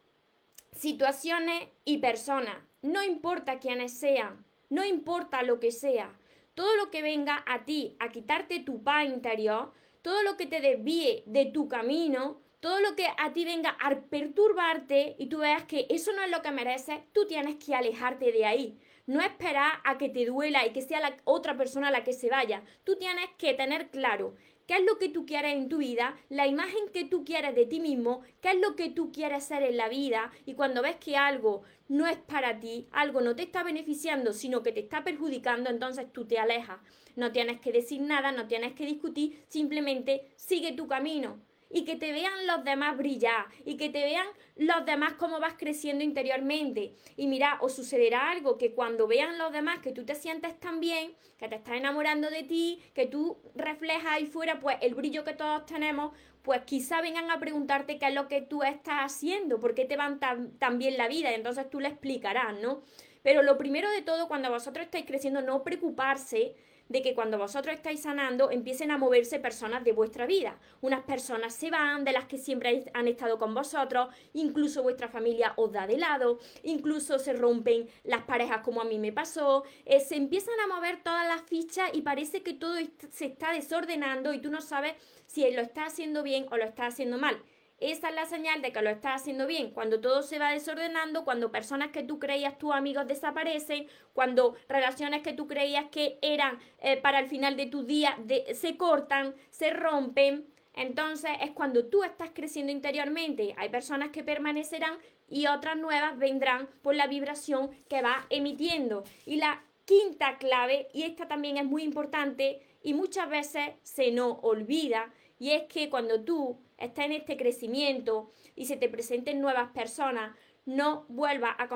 situaciones 0.75 1.69
y 1.85 1.99
personas, 1.99 2.57
no 2.81 3.03
importa 3.03 3.59
quiénes 3.59 3.97
sean, 3.97 4.45
no 4.69 4.83
importa 4.83 5.43
lo 5.43 5.61
que 5.61 5.71
sea, 5.71 6.13
todo 6.61 6.75
lo 6.75 6.91
que 6.91 7.01
venga 7.01 7.43
a 7.47 7.65
ti 7.65 7.95
a 7.97 8.09
quitarte 8.09 8.59
tu 8.59 8.83
paz 8.83 9.07
interior, 9.07 9.71
todo 10.03 10.21
lo 10.21 10.37
que 10.37 10.45
te 10.45 10.61
desvíe 10.61 11.23
de 11.25 11.47
tu 11.47 11.67
camino, 11.67 12.39
todo 12.59 12.79
lo 12.81 12.95
que 12.95 13.07
a 13.17 13.33
ti 13.33 13.45
venga 13.45 13.75
a 13.79 13.99
perturbarte 13.99 15.15
y 15.17 15.25
tú 15.25 15.39
veas 15.39 15.63
que 15.63 15.87
eso 15.89 16.13
no 16.13 16.21
es 16.21 16.29
lo 16.29 16.43
que 16.43 16.51
mereces, 16.51 16.99
tú 17.13 17.25
tienes 17.25 17.55
que 17.55 17.73
alejarte 17.73 18.31
de 18.31 18.45
ahí. 18.45 18.79
No 19.07 19.21
esperar 19.21 19.71
a 19.83 19.97
que 19.97 20.09
te 20.09 20.23
duela 20.23 20.63
y 20.67 20.71
que 20.71 20.83
sea 20.83 20.99
la 20.99 21.17
otra 21.23 21.57
persona 21.57 21.89
la 21.89 22.03
que 22.03 22.13
se 22.13 22.29
vaya. 22.29 22.61
Tú 22.83 22.95
tienes 22.95 23.27
que 23.39 23.55
tener 23.55 23.89
claro 23.89 24.35
qué 24.71 24.77
es 24.77 24.85
lo 24.85 24.97
que 24.97 25.09
tú 25.09 25.25
quieres 25.25 25.57
en 25.57 25.67
tu 25.67 25.79
vida, 25.79 26.15
la 26.29 26.47
imagen 26.47 26.87
que 26.93 27.03
tú 27.03 27.25
quieres 27.25 27.53
de 27.55 27.65
ti 27.65 27.81
mismo, 27.81 28.21
qué 28.39 28.51
es 28.51 28.61
lo 28.61 28.77
que 28.77 28.89
tú 28.89 29.11
quieres 29.11 29.43
ser 29.43 29.63
en 29.63 29.75
la 29.75 29.89
vida 29.89 30.31
y 30.45 30.53
cuando 30.53 30.81
ves 30.81 30.95
que 30.95 31.17
algo 31.17 31.63
no 31.89 32.07
es 32.07 32.15
para 32.15 32.61
ti, 32.61 32.87
algo 32.93 33.19
no 33.19 33.35
te 33.35 33.43
está 33.43 33.63
beneficiando, 33.63 34.31
sino 34.31 34.63
que 34.63 34.71
te 34.71 34.79
está 34.79 35.03
perjudicando, 35.03 35.69
entonces 35.69 36.05
tú 36.13 36.23
te 36.23 36.39
alejas. 36.39 36.79
No 37.17 37.33
tienes 37.33 37.59
que 37.59 37.73
decir 37.73 37.99
nada, 37.99 38.31
no 38.31 38.47
tienes 38.47 38.71
que 38.71 38.85
discutir, 38.85 39.43
simplemente 39.49 40.31
sigue 40.37 40.71
tu 40.71 40.87
camino 40.87 41.41
y 41.73 41.85
que 41.85 41.95
te 41.95 42.11
vean 42.11 42.47
los 42.47 42.63
demás 42.63 42.97
brillar 42.97 43.45
y 43.65 43.77
que 43.77 43.89
te 43.89 44.03
vean 44.03 44.27
los 44.55 44.85
demás 44.85 45.13
cómo 45.13 45.39
vas 45.39 45.55
creciendo 45.57 46.03
interiormente. 46.03 46.93
Y 47.15 47.27
mira, 47.27 47.57
os 47.61 47.75
sucederá 47.75 48.31
algo 48.31 48.57
que 48.57 48.73
cuando 48.73 49.07
vean 49.07 49.37
los 49.37 49.51
demás 49.51 49.79
que 49.79 49.91
tú 49.91 50.05
te 50.05 50.15
sientes 50.15 50.59
tan 50.59 50.79
bien, 50.79 51.15
que 51.37 51.47
te 51.47 51.55
estás 51.55 51.75
enamorando 51.75 52.29
de 52.29 52.43
ti, 52.43 52.81
que 52.93 53.07
tú 53.07 53.37
reflejas 53.55 54.05
ahí 54.07 54.25
fuera 54.25 54.59
pues 54.59 54.77
el 54.81 54.95
brillo 54.95 55.23
que 55.23 55.33
todos 55.33 55.65
tenemos, 55.65 56.13
pues 56.41 56.61
quizá 56.65 57.01
vengan 57.01 57.29
a 57.29 57.39
preguntarte 57.39 57.99
qué 57.99 58.07
es 58.07 58.13
lo 58.13 58.27
que 58.27 58.41
tú 58.41 58.63
estás 58.63 58.99
haciendo, 58.99 59.59
por 59.59 59.75
qué 59.75 59.85
te 59.85 59.97
van 59.97 60.19
tan, 60.19 60.57
tan 60.57 60.77
bien 60.79 60.97
la 60.97 61.07
vida 61.07 61.31
y 61.31 61.35
entonces 61.35 61.69
tú 61.69 61.79
le 61.79 61.89
explicarás, 61.89 62.59
¿no? 62.59 62.81
Pero 63.23 63.43
lo 63.43 63.57
primero 63.57 63.89
de 63.91 64.01
todo, 64.01 64.27
cuando 64.27 64.49
vosotros 64.49 64.85
estáis 64.85 65.05
creciendo, 65.05 65.41
no 65.41 65.63
preocuparse 65.63 66.55
de 66.91 67.01
que 67.01 67.15
cuando 67.15 67.37
vosotros 67.37 67.73
estáis 67.73 68.01
sanando 68.01 68.51
empiecen 68.51 68.91
a 68.91 68.97
moverse 68.97 69.39
personas 69.39 69.83
de 69.83 69.93
vuestra 69.93 70.25
vida. 70.25 70.59
Unas 70.81 71.01
personas 71.03 71.53
se 71.53 71.71
van, 71.71 72.03
de 72.03 72.11
las 72.11 72.25
que 72.25 72.37
siempre 72.37 72.83
han 72.93 73.07
estado 73.07 73.39
con 73.39 73.53
vosotros, 73.53 74.09
incluso 74.33 74.83
vuestra 74.83 75.07
familia 75.07 75.53
os 75.55 75.71
da 75.71 75.87
de 75.87 75.97
lado, 75.97 76.39
incluso 76.63 77.17
se 77.17 77.33
rompen 77.33 77.87
las 78.03 78.23
parejas 78.23 78.59
como 78.61 78.81
a 78.81 78.85
mí 78.85 78.99
me 78.99 79.13
pasó, 79.13 79.63
eh, 79.85 80.01
se 80.01 80.15
empiezan 80.15 80.59
a 80.59 80.67
mover 80.67 81.01
todas 81.01 81.25
las 81.25 81.43
fichas 81.43 81.89
y 81.93 82.01
parece 82.01 82.43
que 82.43 82.53
todo 82.53 82.75
se 83.09 83.25
está 83.25 83.53
desordenando 83.53 84.33
y 84.33 84.39
tú 84.39 84.51
no 84.51 84.61
sabes 84.61 84.93
si 85.27 85.49
lo 85.51 85.61
estás 85.61 85.93
haciendo 85.93 86.23
bien 86.23 86.45
o 86.51 86.57
lo 86.57 86.65
estás 86.65 86.93
haciendo 86.93 87.17
mal. 87.17 87.41
Esa 87.81 88.09
es 88.09 88.15
la 88.15 88.27
señal 88.27 88.61
de 88.61 88.71
que 88.71 88.81
lo 88.83 88.91
estás 88.91 89.21
haciendo 89.21 89.47
bien. 89.47 89.71
Cuando 89.71 89.99
todo 89.99 90.21
se 90.21 90.37
va 90.37 90.51
desordenando, 90.51 91.25
cuando 91.25 91.51
personas 91.51 91.89
que 91.89 92.03
tú 92.03 92.19
creías 92.19 92.59
tus 92.59 92.73
amigos 92.73 93.07
desaparecen, 93.07 93.87
cuando 94.13 94.55
relaciones 94.69 95.23
que 95.23 95.33
tú 95.33 95.47
creías 95.47 95.85
que 95.89 96.19
eran 96.21 96.59
eh, 96.77 96.97
para 96.97 97.17
el 97.17 97.27
final 97.27 97.57
de 97.57 97.65
tu 97.65 97.83
día 97.83 98.15
se 98.53 98.77
cortan, 98.77 99.33
se 99.49 99.71
rompen. 99.71 100.45
Entonces 100.75 101.31
es 101.41 101.51
cuando 101.51 101.87
tú 101.87 102.03
estás 102.03 102.29
creciendo 102.35 102.71
interiormente. 102.71 103.55
Hay 103.57 103.69
personas 103.69 104.11
que 104.11 104.23
permanecerán 104.23 104.99
y 105.27 105.47
otras 105.47 105.75
nuevas 105.75 106.19
vendrán 106.19 106.69
por 106.83 106.93
la 106.93 107.07
vibración 107.07 107.71
que 107.89 108.03
va 108.03 108.27
emitiendo. 108.29 109.05
Y 109.25 109.37
la 109.37 109.63
quinta 109.85 110.37
clave, 110.37 110.87
y 110.93 111.01
esta 111.01 111.27
también 111.27 111.57
es 111.57 111.65
muy 111.65 111.81
importante 111.81 112.61
y 112.83 112.93
muchas 112.93 113.27
veces 113.27 113.71
se 113.81 114.11
nos 114.11 114.37
olvida, 114.43 115.11
y 115.39 115.51
es 115.51 115.63
que 115.63 115.89
cuando 115.89 116.23
tú 116.23 116.59
estás 116.81 117.05
en 117.05 117.13
este 117.13 117.37
crecimiento 117.37 118.31
y 118.55 118.65
se 118.65 118.77
te 118.77 118.89
presenten 118.89 119.41
nuevas 119.41 119.71
personas, 119.71 120.35
no 120.65 121.05
vuelvas 121.09 121.55
a, 121.57 121.67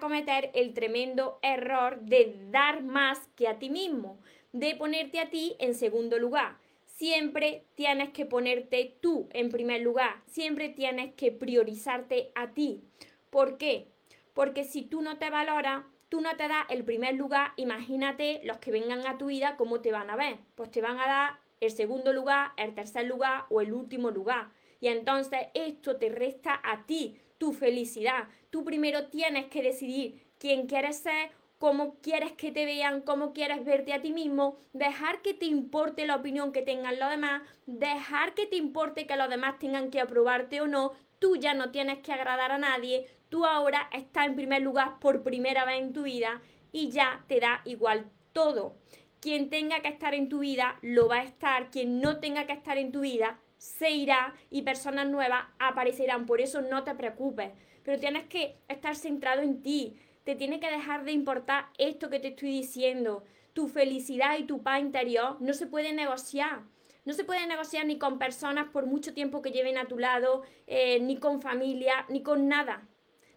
cometer 0.00 0.50
el 0.54 0.74
tremendo 0.74 1.38
error 1.42 2.00
de 2.00 2.36
dar 2.50 2.82
más 2.82 3.18
que 3.36 3.48
a 3.48 3.58
ti 3.58 3.70
mismo, 3.70 4.20
de 4.52 4.74
ponerte 4.74 5.20
a 5.20 5.30
ti 5.30 5.56
en 5.58 5.74
segundo 5.74 6.18
lugar. 6.18 6.58
Siempre 6.84 7.64
tienes 7.74 8.10
que 8.10 8.26
ponerte 8.26 8.96
tú 9.00 9.28
en 9.32 9.50
primer 9.50 9.82
lugar, 9.82 10.22
siempre 10.26 10.68
tienes 10.68 11.14
que 11.14 11.32
priorizarte 11.32 12.32
a 12.34 12.52
ti. 12.52 12.82
¿Por 13.30 13.56
qué? 13.56 13.88
Porque 14.34 14.64
si 14.64 14.82
tú 14.82 15.00
no 15.00 15.18
te 15.18 15.30
valoras, 15.30 15.84
tú 16.08 16.20
no 16.20 16.36
te 16.36 16.48
das 16.48 16.66
el 16.70 16.84
primer 16.84 17.14
lugar, 17.14 17.52
imagínate 17.56 18.40
los 18.44 18.58
que 18.58 18.70
vengan 18.70 19.06
a 19.06 19.18
tu 19.18 19.26
vida 19.26 19.56
cómo 19.56 19.80
te 19.80 19.92
van 19.92 20.10
a 20.10 20.16
ver. 20.16 20.38
Pues 20.54 20.70
te 20.70 20.80
van 20.80 20.98
a 20.98 21.06
dar 21.06 21.47
el 21.60 21.70
segundo 21.70 22.12
lugar, 22.12 22.52
el 22.56 22.74
tercer 22.74 23.06
lugar 23.06 23.44
o 23.50 23.60
el 23.60 23.72
último 23.72 24.10
lugar. 24.10 24.50
Y 24.80 24.88
entonces 24.88 25.48
esto 25.54 25.96
te 25.96 26.08
resta 26.08 26.60
a 26.62 26.86
ti 26.86 27.18
tu 27.38 27.52
felicidad. 27.52 28.28
Tú 28.50 28.64
primero 28.64 29.06
tienes 29.06 29.46
que 29.46 29.62
decidir 29.62 30.22
quién 30.38 30.66
quieres 30.66 30.98
ser, 30.98 31.30
cómo 31.58 31.96
quieres 32.00 32.32
que 32.32 32.52
te 32.52 32.64
vean, 32.64 33.02
cómo 33.02 33.32
quieres 33.32 33.64
verte 33.64 33.92
a 33.92 34.00
ti 34.00 34.12
mismo, 34.12 34.56
dejar 34.72 35.22
que 35.22 35.34
te 35.34 35.46
importe 35.46 36.06
la 36.06 36.16
opinión 36.16 36.52
que 36.52 36.62
tengan 36.62 36.98
los 36.98 37.10
demás, 37.10 37.42
dejar 37.66 38.34
que 38.34 38.46
te 38.46 38.56
importe 38.56 39.06
que 39.06 39.16
los 39.16 39.28
demás 39.28 39.58
tengan 39.58 39.90
que 39.90 40.00
aprobarte 40.00 40.60
o 40.60 40.68
no, 40.68 40.92
tú 41.18 41.36
ya 41.36 41.54
no 41.54 41.70
tienes 41.70 41.98
que 41.98 42.12
agradar 42.12 42.52
a 42.52 42.58
nadie, 42.58 43.08
tú 43.28 43.44
ahora 43.44 43.90
estás 43.92 44.26
en 44.26 44.36
primer 44.36 44.62
lugar 44.62 45.00
por 45.00 45.22
primera 45.22 45.64
vez 45.64 45.80
en 45.80 45.92
tu 45.92 46.04
vida 46.04 46.40
y 46.70 46.90
ya 46.90 47.24
te 47.26 47.40
da 47.40 47.60
igual 47.64 48.08
todo. 48.32 48.76
Quien 49.20 49.50
tenga 49.50 49.80
que 49.80 49.88
estar 49.88 50.14
en 50.14 50.28
tu 50.28 50.40
vida 50.40 50.78
lo 50.82 51.08
va 51.08 51.16
a 51.16 51.24
estar, 51.24 51.70
quien 51.70 52.00
no 52.00 52.20
tenga 52.20 52.46
que 52.46 52.52
estar 52.52 52.78
en 52.78 52.92
tu 52.92 53.00
vida 53.00 53.38
se 53.58 53.90
irá 53.90 54.34
y 54.50 54.62
personas 54.62 55.08
nuevas 55.08 55.44
aparecerán. 55.58 56.26
Por 56.26 56.40
eso 56.40 56.62
no 56.62 56.84
te 56.84 56.94
preocupes, 56.94 57.50
pero 57.82 57.98
tienes 57.98 58.24
que 58.26 58.56
estar 58.68 58.96
centrado 58.96 59.42
en 59.42 59.62
ti. 59.62 59.96
Te 60.24 60.36
tiene 60.36 60.60
que 60.60 60.70
dejar 60.70 61.04
de 61.04 61.12
importar 61.12 61.66
esto 61.78 62.10
que 62.10 62.20
te 62.20 62.28
estoy 62.28 62.50
diciendo. 62.50 63.24
Tu 63.52 63.68
felicidad 63.68 64.38
y 64.38 64.44
tu 64.44 64.62
paz 64.62 64.80
interior 64.80 65.36
no 65.40 65.52
se 65.52 65.66
puede 65.66 65.92
negociar. 65.92 66.62
No 67.04 67.14
se 67.14 67.24
puede 67.24 67.46
negociar 67.46 67.86
ni 67.86 67.98
con 67.98 68.18
personas 68.18 68.68
por 68.70 68.86
mucho 68.86 69.14
tiempo 69.14 69.40
que 69.42 69.50
lleven 69.50 69.78
a 69.78 69.88
tu 69.88 69.98
lado, 69.98 70.42
eh, 70.66 71.00
ni 71.00 71.16
con 71.16 71.40
familia, 71.40 72.04
ni 72.10 72.22
con 72.22 72.46
nada. 72.48 72.86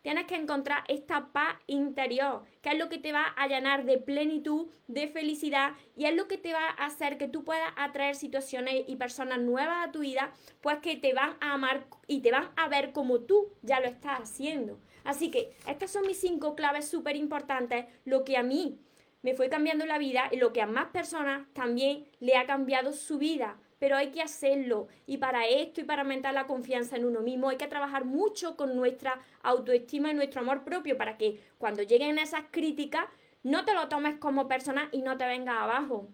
Tienes 0.02 0.26
que 0.26 0.36
encontrar 0.36 0.84
esta 0.88 1.28
paz 1.32 1.58
interior, 1.68 2.44
que 2.64 2.70
es 2.70 2.78
lo 2.78 2.90
que 2.90 2.98
te 2.98 3.14
va 3.14 3.26
a 3.38 3.48
llenar 3.48 3.86
de 3.86 4.00
plenitud, 4.00 4.68
de 4.88 5.08
felicidad 5.08 5.74
y 5.96 6.06
es 6.06 6.16
lo 6.16 6.28
que 6.28 6.40
te 6.40 6.54
va 6.54 6.70
a 6.70 6.86
hacer 6.88 7.20
que 7.20 7.28
tú 7.28 7.44
puedas 7.44 7.72
atraer 7.78 8.16
situaciones 8.16 8.84
y 8.88 8.96
personas 8.96 9.40
nuevas 9.40 9.88
a 9.88 9.92
tu 9.92 10.00
vida, 10.00 10.34
pues 10.62 10.80
que 10.80 10.96
te 10.96 11.14
van 11.14 11.38
a 11.40 11.54
amar 11.54 11.86
y 12.08 12.22
te 12.22 12.32
van 12.32 12.50
a 12.56 12.68
ver 12.68 12.94
como 12.94 13.20
tú 13.20 13.54
ya 13.62 13.80
lo 13.80 13.88
estás 13.88 14.22
haciendo. 14.22 14.80
Así 15.04 15.30
que 15.30 15.56
estas 15.68 15.92
son 15.92 16.08
mis 16.08 16.20
cinco 16.20 16.56
claves 16.56 16.90
súper 16.90 17.16
importantes, 17.16 17.86
lo 18.04 18.24
que 18.24 18.38
a 18.38 18.44
mí 18.44 18.80
me 19.22 19.36
fue 19.36 19.50
cambiando 19.50 19.86
la 19.86 20.00
vida 20.00 20.30
y 20.32 20.38
lo 20.38 20.52
que 20.52 20.62
a 20.62 20.68
más 20.68 20.88
personas 20.88 21.48
también 21.54 22.08
le 22.20 22.38
ha 22.38 22.48
cambiado 22.48 22.92
su 22.92 23.20
vida 23.20 23.60
pero 23.82 23.98
hay 23.98 24.12
que 24.12 24.22
hacerlo. 24.22 24.90
Y 25.08 25.18
para 25.18 25.48
esto 25.48 25.82
y 25.82 25.84
para 25.84 26.04
aumentar 26.04 26.36
la 26.36 26.46
confianza 26.46 26.98
en 26.98 27.04
uno 27.04 27.22
mismo 27.22 27.50
hay 27.50 27.58
que 27.58 27.66
trabajar 27.66 28.06
mucho 28.06 28.56
con 28.56 28.76
nuestra 28.76 29.20
autoestima 29.42 30.12
y 30.12 30.14
nuestro 30.14 30.42
amor 30.42 30.64
propio 30.64 31.00
para 31.00 31.18
que 31.18 31.40
cuando 31.58 31.82
lleguen 31.82 32.20
esas 32.20 32.44
críticas 32.52 33.06
no 33.42 33.66
te 33.66 33.74
lo 33.74 33.90
tomes 33.90 34.20
como 34.20 34.48
persona 34.48 34.88
y 34.92 35.02
no 35.02 35.18
te 35.18 35.26
vengas 35.26 35.58
abajo. 35.58 36.08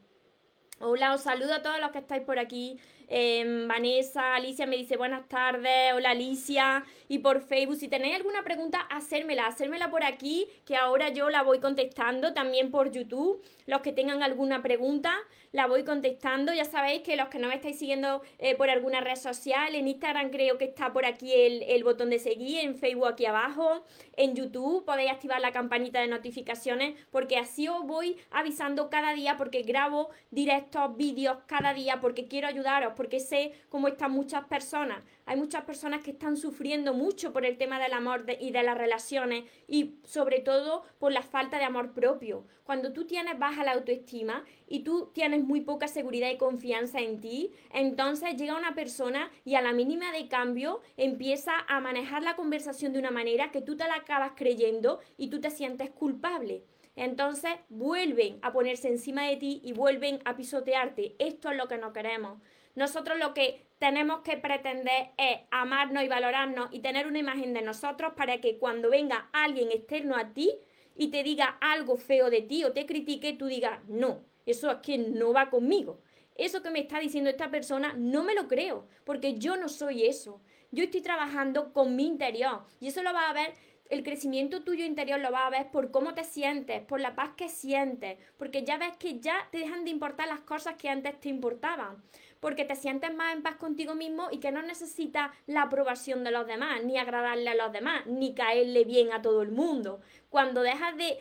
Hola, 0.80 1.14
os 1.14 1.24
saludo 1.24 1.56
a 1.56 1.62
todos 1.62 1.82
los 1.82 1.92
que 1.92 1.98
estáis 1.98 2.24
por 2.24 2.40
aquí. 2.40 2.80
Em, 3.08 3.68
Vanessa, 3.68 4.36
Alicia 4.36 4.66
me 4.68 4.76
dice 4.76 4.98
buenas 4.98 5.28
tardes. 5.30 5.94
Hola 5.96 6.12
Alicia. 6.12 6.84
Y 7.08 7.20
por 7.20 7.42
Facebook, 7.42 7.78
si 7.78 7.88
tenéis 7.88 8.16
alguna 8.16 8.44
pregunta, 8.44 8.82
hacérmela, 8.82 9.48
hacérmela 9.48 9.90
por 9.90 10.04
aquí, 10.04 10.48
que 10.66 10.76
ahora 10.76 11.10
yo 11.10 11.30
la 11.30 11.42
voy 11.42 11.60
contestando. 11.60 12.34
También 12.34 12.70
por 12.70 12.92
YouTube. 12.92 13.42
Los 13.66 13.82
que 13.82 13.94
tengan 13.94 14.24
alguna 14.24 14.62
pregunta, 14.62 15.14
la 15.52 15.68
voy 15.68 15.84
contestando. 15.84 16.54
Ya 16.54 16.66
sabéis 16.66 17.02
que 17.02 17.16
los 17.16 17.30
que 17.30 17.40
no 17.40 17.48
me 17.48 17.56
estáis 17.56 17.80
siguiendo 17.80 18.22
eh, 18.40 18.56
por 18.56 18.70
alguna 18.70 19.02
red 19.02 19.16
social, 19.16 19.76
en 19.76 19.88
Instagram 19.88 20.30
creo 20.30 20.58
que 20.58 20.66
está 20.66 20.94
por 20.94 21.06
aquí 21.06 21.34
el, 21.34 21.64
el, 21.64 21.84
botón 21.84 22.10
de 22.10 22.20
seguir, 22.20 22.60
en 22.60 22.76
Facebook 22.76 23.08
aquí 23.08 23.26
abajo, 23.26 23.84
en 24.16 24.36
YouTube 24.36 24.86
podéis 24.86 25.12
activar 25.12 25.42
la 25.42 25.52
campanita 25.52 26.00
de 26.00 26.08
notificaciones 26.08 26.96
porque 27.12 27.38
así 27.38 27.68
os 27.68 27.86
voy 27.86 28.18
avisando 28.32 28.90
cada 28.90 29.14
día 29.14 29.38
porque 29.38 29.62
grabo 29.64 30.10
directos, 30.32 30.96
vídeos 30.98 31.38
cada 31.46 31.74
día 31.74 32.00
porque 32.02 32.28
quiero 32.28 32.48
ayudaros, 32.48 32.94
porque 32.98 33.22
sé 33.22 33.54
cómo 33.70 33.88
están 33.88 34.12
muchas 34.12 34.44
personas. 34.46 35.02
Hay 35.26 35.38
muchas 35.38 35.64
personas 35.64 36.04
que 36.04 36.12
están 36.12 36.36
sufriendo 36.36 36.94
mucho 36.94 37.32
por 37.32 37.46
el 37.46 37.58
tema 37.58 37.80
del 37.80 37.94
amor 37.94 38.26
y 38.42 38.52
de 38.52 38.64
las 38.64 38.78
relaciones 38.78 39.46
y 39.68 40.00
sobre 40.04 40.40
todo 40.40 40.84
por 41.00 41.14
la 41.14 41.22
falta 41.22 41.60
de 41.60 41.64
amor 41.64 41.94
propio. 41.94 42.46
Cuando 42.64 42.92
tú 42.92 43.06
tienes 43.06 43.40
baja 43.40 43.64
la 43.64 43.74
autoestima 43.74 44.44
y 44.68 44.80
tú 44.80 45.12
tienes 45.14 45.44
muy 45.44 45.62
poca 45.62 45.88
seguridad 45.88 46.30
y 46.30 46.38
confianza 46.38 47.00
en 47.00 47.22
ti, 47.22 47.52
entonces 47.72 48.36
llega 48.36 48.58
una 48.58 48.76
persona 48.76 49.32
y 49.46 49.56
a 49.56 49.62
la 49.62 49.72
mínima 49.72 50.12
de 50.12 50.28
cambio 50.28 50.82
empieza 50.98 51.54
a 51.70 51.80
manejar 51.80 52.24
la 52.24 52.36
conversación 52.36 52.92
de 52.92 53.00
una 53.00 53.12
manera 53.12 53.52
que 53.52 53.62
tú 53.62 53.78
te 53.78 53.88
la 53.88 53.96
acabas 53.96 54.34
creyendo 54.36 55.00
y 55.18 55.30
tú 55.30 55.40
te 55.40 55.52
sientes 55.52 55.92
culpable. 55.92 56.64
Entonces 56.98 57.52
vuelven 57.70 58.40
a 58.42 58.52
ponerse 58.52 58.90
encima 58.90 59.28
de 59.28 59.38
ti 59.38 59.62
y 59.64 59.72
vuelven 59.72 60.20
a 60.26 60.36
pisotearte. 60.36 61.16
Esto 61.20 61.52
es 61.52 61.58
lo 61.58 61.68
que 61.68 61.78
no 61.78 61.94
queremos. 61.94 62.40
Nosotros 62.78 63.18
lo 63.18 63.34
que 63.34 63.66
tenemos 63.80 64.20
que 64.20 64.38
pretender 64.38 65.10
es 65.18 65.40
amarnos 65.50 66.04
y 66.04 66.08
valorarnos 66.08 66.70
y 66.72 66.80
tener 66.80 67.08
una 67.08 67.18
imagen 67.18 67.56
de 67.56 67.64
nosotros 67.64 68.14
para 68.16 68.40
que 68.40 68.60
cuando 68.60 68.92
venga 68.92 69.30
alguien 69.34 69.72
externo 69.72 70.16
a 70.16 70.32
ti 70.32 70.60
y 70.96 71.08
te 71.08 71.24
diga 71.24 71.58
algo 71.60 71.98
feo 71.98 72.30
de 72.30 72.44
ti 72.44 72.64
o 72.66 72.74
te 72.74 72.86
critique, 72.86 73.34
tú 73.34 73.48
digas, 73.48 73.80
no, 73.88 74.22
eso 74.46 74.70
es 74.70 74.78
que 74.84 75.00
no 75.00 75.34
va 75.34 75.50
conmigo. 75.50 76.02
Eso 76.36 76.62
que 76.62 76.70
me 76.70 76.82
está 76.82 77.00
diciendo 77.00 77.32
esta 77.32 77.50
persona 77.50 77.96
no 77.98 78.24
me 78.24 78.36
lo 78.36 78.48
creo, 78.48 78.88
porque 79.06 79.40
yo 79.40 79.58
no 79.58 79.70
soy 79.70 80.06
eso. 80.06 80.40
Yo 80.70 80.84
estoy 80.84 81.02
trabajando 81.02 81.74
con 81.74 81.96
mi 81.96 82.06
interior 82.06 82.62
y 82.80 82.90
eso 82.90 83.02
lo 83.02 83.12
va 83.12 83.28
a 83.28 83.34
ver 83.34 83.56
el 83.90 84.04
crecimiento 84.04 84.64
tuyo 84.64 84.86
interior 84.86 85.20
lo 85.20 85.32
vas 85.32 85.48
a 85.48 85.50
ver 85.50 85.72
por 85.72 85.92
cómo 85.92 86.14
te 86.14 86.24
sientes, 86.24 86.82
por 86.84 87.00
la 87.00 87.16
paz 87.16 87.32
que 87.38 87.50
sientes, 87.50 88.18
porque 88.38 88.64
ya 88.64 88.78
ves 88.78 88.96
que 88.98 89.20
ya 89.20 89.48
te 89.52 89.60
dejan 89.60 89.86
de 89.86 89.92
importar 89.92 90.28
las 90.28 90.42
cosas 90.42 90.76
que 90.76 90.90
antes 90.90 91.20
te 91.20 91.30
importaban, 91.30 92.04
porque 92.40 92.66
te 92.66 92.76
sientes 92.76 93.14
más 93.14 93.36
en 93.36 93.44
paz 93.44 93.56
contigo 93.56 93.96
mismo 93.96 94.28
y 94.32 94.40
que 94.40 94.52
no 94.52 94.62
necesitas 94.62 95.32
la 95.46 95.64
aprobación 95.64 96.24
de 96.24 96.32
los 96.32 96.48
demás, 96.48 96.84
ni 96.84 96.98
agradarle 96.98 97.50
a 97.50 97.56
los 97.56 97.72
demás, 97.72 98.06
ni 98.06 98.34
caerle 98.34 98.84
bien 98.86 99.12
a 99.12 99.22
todo 99.22 99.42
el 99.42 99.52
mundo. 99.52 100.02
Cuando 100.30 100.62
dejas 100.62 100.96
de, 100.98 101.18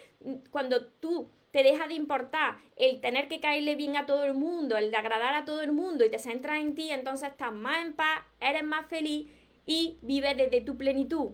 cuando 0.51 0.87
tú 0.87 1.31
te 1.51 1.63
deja 1.63 1.89
de 1.89 1.95
importar 1.95 2.59
el 2.77 3.01
tener 3.01 3.29
que 3.29 3.41
caerle 3.41 3.77
bien 3.77 3.97
a 3.97 4.05
todo 4.05 4.25
el 4.25 4.35
mundo, 4.35 4.77
el 4.77 4.91
de 4.91 4.97
agradar 4.99 5.35
a 5.35 5.45
todo 5.45 5.63
el 5.63 5.73
mundo 5.73 6.05
y 6.05 6.11
te 6.11 6.19
centras 6.19 6.61
en 6.61 6.75
ti, 6.75 6.91
entonces 6.91 7.31
estás 7.31 7.53
más 7.53 7.85
en 7.85 7.95
paz, 7.95 8.23
eres 8.41 8.63
más 8.63 8.87
feliz 8.87 9.31
y 9.65 9.99
vives 10.03 10.37
desde 10.37 10.61
tu 10.61 10.77
plenitud. 10.77 11.31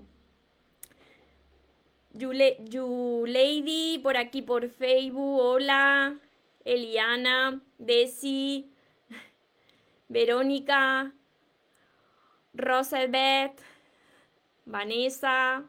Lady 2.14 3.98
por 4.02 4.16
aquí 4.16 4.42
por 4.42 4.68
Facebook, 4.68 5.40
hola, 5.40 6.18
Eliana, 6.64 7.62
Desi, 7.78 8.71
Verónica, 10.12 11.12
Roselbeth, 12.52 13.58
Vanessa, 14.66 15.64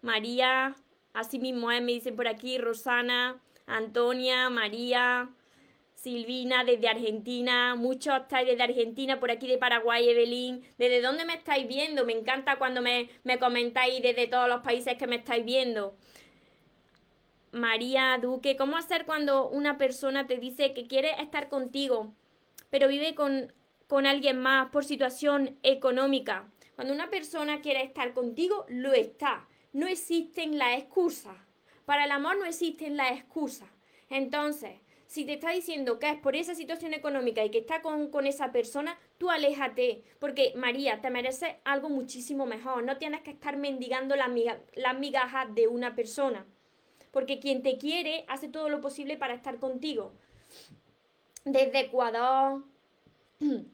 María, 0.00 0.76
así 1.12 1.40
mismo 1.40 1.66
me 1.66 1.80
dicen 1.80 2.14
por 2.14 2.28
aquí, 2.28 2.56
Rosana, 2.58 3.40
Antonia, 3.66 4.48
María, 4.48 5.30
Silvina 5.94 6.62
desde 6.64 6.88
Argentina, 6.88 7.74
muchos 7.74 8.14
estáis 8.14 8.46
desde 8.46 8.62
Argentina, 8.62 9.18
por 9.18 9.32
aquí 9.32 9.48
de 9.48 9.58
Paraguay, 9.58 10.08
Evelyn. 10.08 10.62
¿Desde 10.78 11.02
dónde 11.02 11.26
me 11.26 11.34
estáis 11.34 11.66
viendo? 11.66 12.06
Me 12.06 12.12
encanta 12.12 12.56
cuando 12.56 12.80
me, 12.80 13.10
me 13.24 13.38
comentáis 13.38 14.00
desde 14.00 14.28
todos 14.28 14.48
los 14.48 14.62
países 14.62 14.96
que 14.96 15.08
me 15.08 15.16
estáis 15.16 15.44
viendo. 15.44 15.94
María 17.52 18.16
Duque, 18.22 18.56
¿cómo 18.56 18.76
hacer 18.76 19.04
cuando 19.04 19.48
una 19.48 19.76
persona 19.76 20.26
te 20.28 20.38
dice 20.38 20.72
que 20.72 20.86
quiere 20.86 21.20
estar 21.20 21.48
contigo, 21.48 22.14
pero 22.70 22.86
vive 22.86 23.14
con, 23.14 23.52
con 23.90 24.06
alguien 24.06 24.38
más 24.38 24.70
por 24.70 24.84
situación 24.84 25.58
económica? 25.64 26.48
Cuando 26.76 26.94
una 26.94 27.10
persona 27.10 27.60
quiere 27.60 27.82
estar 27.82 28.14
contigo, 28.14 28.64
lo 28.68 28.92
está. 28.92 29.48
No 29.72 29.88
existen 29.88 30.58
las 30.58 30.78
excusas. 30.78 31.36
Para 31.86 32.04
el 32.04 32.12
amor 32.12 32.38
no 32.38 32.44
existen 32.44 32.96
las 32.96 33.10
excusas. 33.10 33.68
Entonces, 34.08 34.78
si 35.08 35.24
te 35.24 35.32
está 35.32 35.50
diciendo 35.50 35.98
que 35.98 36.08
es 36.08 36.20
por 36.20 36.36
esa 36.36 36.54
situación 36.54 36.94
económica 36.94 37.44
y 37.44 37.50
que 37.50 37.58
está 37.58 37.82
con, 37.82 38.26
esa 38.28 38.52
persona, 38.52 38.96
tú 39.18 39.28
aléjate, 39.28 40.04
porque 40.20 40.52
María, 40.54 41.00
te 41.00 41.10
mereces 41.10 41.56
algo 41.64 41.88
muchísimo 41.88 42.46
mejor, 42.46 42.84
no 42.84 42.96
tienes 42.96 43.22
que 43.22 43.32
estar 43.32 43.56
mendigando 43.56 44.14
las 44.14 44.30
la 44.74 44.92
migajas 44.92 45.52
de 45.52 45.66
una 45.66 45.96
persona, 45.96 46.46
porque 47.10 47.40
quien 47.40 47.64
te 47.64 47.76
quiere 47.76 48.24
hace 48.28 48.48
todo 48.48 48.68
lo 48.68 48.80
posible 48.80 49.16
para 49.16 49.34
estar 49.34 49.58
contigo. 49.58 50.12
Desde 51.44 51.80
Ecuador. 51.80 52.62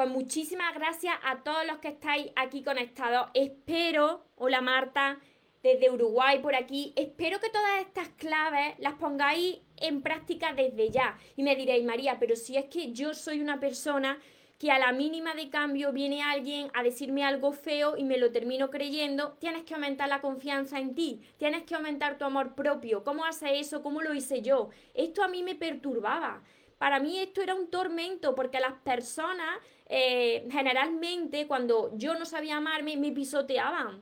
Pues 0.00 0.08
muchísimas 0.08 0.72
gracias 0.74 1.14
a 1.22 1.42
todos 1.42 1.66
los 1.66 1.76
que 1.76 1.88
estáis 1.88 2.28
aquí 2.34 2.62
conectados. 2.62 3.28
Espero, 3.34 4.24
hola 4.36 4.62
Marta, 4.62 5.20
desde 5.62 5.90
Uruguay 5.90 6.38
por 6.38 6.54
aquí. 6.54 6.94
Espero 6.96 7.38
que 7.38 7.50
todas 7.50 7.82
estas 7.82 8.08
claves 8.08 8.76
las 8.78 8.94
pongáis 8.94 9.58
en 9.76 10.00
práctica 10.00 10.54
desde 10.54 10.88
ya. 10.88 11.18
Y 11.36 11.42
me 11.42 11.54
diréis, 11.54 11.84
María, 11.84 12.18
pero 12.18 12.34
si 12.34 12.56
es 12.56 12.64
que 12.70 12.94
yo 12.94 13.12
soy 13.12 13.42
una 13.42 13.60
persona 13.60 14.18
que 14.58 14.70
a 14.70 14.78
la 14.78 14.92
mínima 14.92 15.34
de 15.34 15.50
cambio 15.50 15.92
viene 15.92 16.22
alguien 16.22 16.70
a 16.72 16.82
decirme 16.82 17.22
algo 17.22 17.52
feo 17.52 17.98
y 17.98 18.04
me 18.04 18.16
lo 18.16 18.32
termino 18.32 18.70
creyendo, 18.70 19.36
tienes 19.38 19.64
que 19.64 19.74
aumentar 19.74 20.08
la 20.08 20.22
confianza 20.22 20.78
en 20.78 20.94
ti, 20.94 21.20
tienes 21.36 21.64
que 21.64 21.74
aumentar 21.74 22.16
tu 22.16 22.24
amor 22.24 22.54
propio. 22.54 23.04
¿Cómo 23.04 23.26
hace 23.26 23.60
eso? 23.60 23.82
¿Cómo 23.82 24.00
lo 24.00 24.14
hice 24.14 24.40
yo? 24.40 24.70
Esto 24.94 25.22
a 25.22 25.28
mí 25.28 25.42
me 25.42 25.56
perturbaba. 25.56 26.42
Para 26.78 26.98
mí 26.98 27.18
esto 27.18 27.42
era 27.42 27.54
un 27.54 27.68
tormento 27.68 28.34
porque 28.34 28.58
las 28.58 28.72
personas 28.72 29.58
eh, 29.92 30.46
generalmente 30.50 31.46
cuando 31.46 31.90
yo 31.96 32.14
no 32.14 32.24
sabía 32.24 32.56
amarme 32.56 32.96
me 32.96 33.12
pisoteaban 33.12 34.00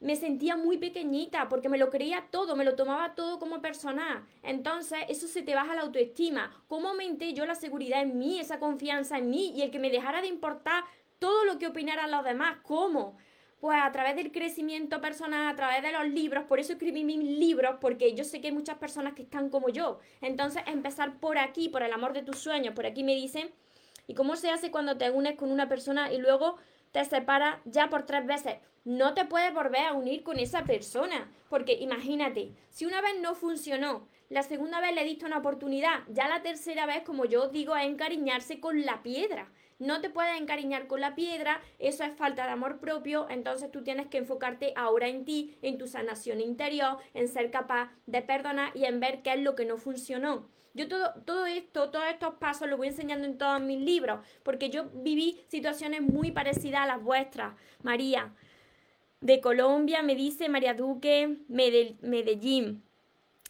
me 0.00 0.16
sentía 0.16 0.56
muy 0.56 0.78
pequeñita 0.78 1.48
porque 1.48 1.68
me 1.68 1.78
lo 1.78 1.90
creía 1.90 2.26
todo, 2.30 2.56
me 2.56 2.64
lo 2.64 2.74
tomaba 2.74 3.14
todo 3.14 3.38
como 3.38 3.60
personal. 3.60 4.24
Entonces, 4.42 4.98
eso 5.08 5.28
se 5.28 5.42
te 5.42 5.54
baja 5.54 5.74
la 5.74 5.82
autoestima. 5.82 6.64
¿Cómo 6.68 6.88
aumenté 6.88 7.34
yo 7.34 7.44
la 7.44 7.54
seguridad 7.54 8.00
en 8.00 8.18
mí, 8.18 8.40
esa 8.40 8.58
confianza 8.58 9.18
en 9.18 9.28
mí 9.28 9.52
y 9.54 9.62
el 9.62 9.70
que 9.70 9.78
me 9.78 9.90
dejara 9.90 10.22
de 10.22 10.28
importar 10.28 10.84
todo 11.18 11.44
lo 11.44 11.58
que 11.58 11.66
opinaran 11.66 12.10
los 12.10 12.24
demás? 12.24 12.56
¿Cómo? 12.62 13.18
Pues 13.60 13.78
a 13.78 13.92
través 13.92 14.16
del 14.16 14.32
crecimiento 14.32 15.02
personal, 15.02 15.46
a 15.46 15.54
través 15.54 15.82
de 15.82 15.92
los 15.92 16.08
libros, 16.08 16.44
por 16.44 16.58
eso 16.58 16.72
escribí 16.72 17.04
mis 17.04 17.22
libros, 17.22 17.76
porque 17.78 18.14
yo 18.14 18.24
sé 18.24 18.40
que 18.40 18.46
hay 18.46 18.54
muchas 18.54 18.78
personas 18.78 19.12
que 19.12 19.22
están 19.22 19.50
como 19.50 19.68
yo. 19.68 19.98
Entonces, 20.22 20.62
empezar 20.66 21.20
por 21.20 21.36
aquí, 21.36 21.68
por 21.68 21.82
el 21.82 21.92
amor 21.92 22.14
de 22.14 22.22
tus 22.22 22.38
sueños, 22.38 22.74
por 22.74 22.86
aquí 22.86 23.04
me 23.04 23.14
dicen, 23.14 23.50
¿y 24.10 24.14
cómo 24.14 24.34
se 24.34 24.50
hace 24.50 24.70
cuando 24.70 24.96
te 24.96 25.10
unes 25.10 25.36
con 25.36 25.52
una 25.52 25.68
persona 25.68 26.12
y 26.12 26.18
luego 26.18 26.56
te 26.92 27.04
separas 27.04 27.60
ya 27.64 27.88
por 27.88 28.04
tres 28.04 28.26
veces? 28.26 28.56
no 28.84 29.14
te 29.14 29.24
puedes 29.24 29.52
volver 29.52 29.82
a 29.82 29.92
unir 29.92 30.22
con 30.22 30.38
esa 30.38 30.64
persona. 30.64 31.30
Porque 31.48 31.74
imagínate, 31.74 32.52
si 32.68 32.86
una 32.86 33.00
vez 33.00 33.20
no 33.20 33.34
funcionó, 33.34 34.08
la 34.28 34.42
segunda 34.42 34.80
vez 34.80 34.94
le 34.94 35.04
diste 35.04 35.26
una 35.26 35.38
oportunidad, 35.38 36.00
ya 36.08 36.28
la 36.28 36.42
tercera 36.42 36.86
vez, 36.86 37.02
como 37.02 37.24
yo 37.24 37.48
digo, 37.48 37.76
es 37.76 37.86
encariñarse 37.86 38.60
con 38.60 38.84
la 38.84 39.02
piedra. 39.02 39.50
No 39.78 40.00
te 40.00 40.10
puedes 40.10 40.38
encariñar 40.38 40.86
con 40.86 41.00
la 41.00 41.14
piedra, 41.14 41.60
eso 41.78 42.04
es 42.04 42.12
falta 42.14 42.44
de 42.44 42.52
amor 42.52 42.80
propio, 42.80 43.26
entonces 43.30 43.70
tú 43.70 43.82
tienes 43.82 44.08
que 44.08 44.18
enfocarte 44.18 44.74
ahora 44.76 45.08
en 45.08 45.24
ti, 45.24 45.58
en 45.62 45.78
tu 45.78 45.86
sanación 45.86 46.40
interior, 46.40 46.98
en 47.14 47.28
ser 47.28 47.50
capaz 47.50 47.90
de 48.06 48.20
perdonar 48.20 48.76
y 48.76 48.84
en 48.84 49.00
ver 49.00 49.22
qué 49.22 49.32
es 49.32 49.40
lo 49.40 49.54
que 49.54 49.64
no 49.64 49.78
funcionó. 49.78 50.48
Yo 50.80 50.88
todo, 50.88 51.12
todo 51.26 51.44
esto, 51.44 51.90
todos 51.90 52.06
estos 52.10 52.36
pasos 52.36 52.66
los 52.66 52.78
voy 52.78 52.88
enseñando 52.88 53.26
en 53.26 53.36
todos 53.36 53.60
mis 53.60 53.78
libros, 53.78 54.20
porque 54.42 54.70
yo 54.70 54.88
viví 54.94 55.38
situaciones 55.48 56.00
muy 56.00 56.30
parecidas 56.30 56.80
a 56.80 56.86
las 56.86 57.02
vuestras, 57.02 57.54
María 57.82 58.32
de 59.20 59.42
Colombia, 59.42 60.02
me 60.02 60.14
dice 60.14 60.48
María 60.48 60.72
Duque, 60.72 61.36
Medellín. 61.48 62.82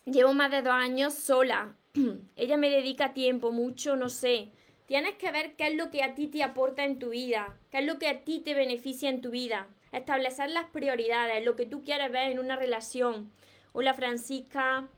Llevo 0.06 0.34
más 0.34 0.50
de 0.50 0.62
dos 0.62 0.72
años 0.72 1.14
sola. 1.14 1.76
Ella 2.34 2.56
me 2.56 2.68
dedica 2.68 3.14
tiempo, 3.14 3.52
mucho, 3.52 3.94
no 3.94 4.08
sé. 4.08 4.50
Tienes 4.86 5.14
que 5.14 5.30
ver 5.30 5.54
qué 5.54 5.68
es 5.68 5.76
lo 5.76 5.92
que 5.92 6.02
a 6.02 6.16
ti 6.16 6.26
te 6.26 6.42
aporta 6.42 6.84
en 6.84 6.98
tu 6.98 7.10
vida, 7.10 7.56
qué 7.70 7.78
es 7.78 7.84
lo 7.84 8.00
que 8.00 8.08
a 8.08 8.24
ti 8.24 8.40
te 8.40 8.54
beneficia 8.54 9.08
en 9.08 9.20
tu 9.20 9.30
vida. 9.30 9.68
Establecer 9.92 10.50
las 10.50 10.64
prioridades, 10.64 11.44
lo 11.44 11.54
que 11.54 11.66
tú 11.66 11.84
quieres 11.84 12.10
ver 12.10 12.32
en 12.32 12.40
una 12.40 12.56
relación. 12.56 13.30
Hola 13.72 13.94
Francisca. 13.94 14.88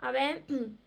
A 0.00 0.10
ver, 0.10 0.42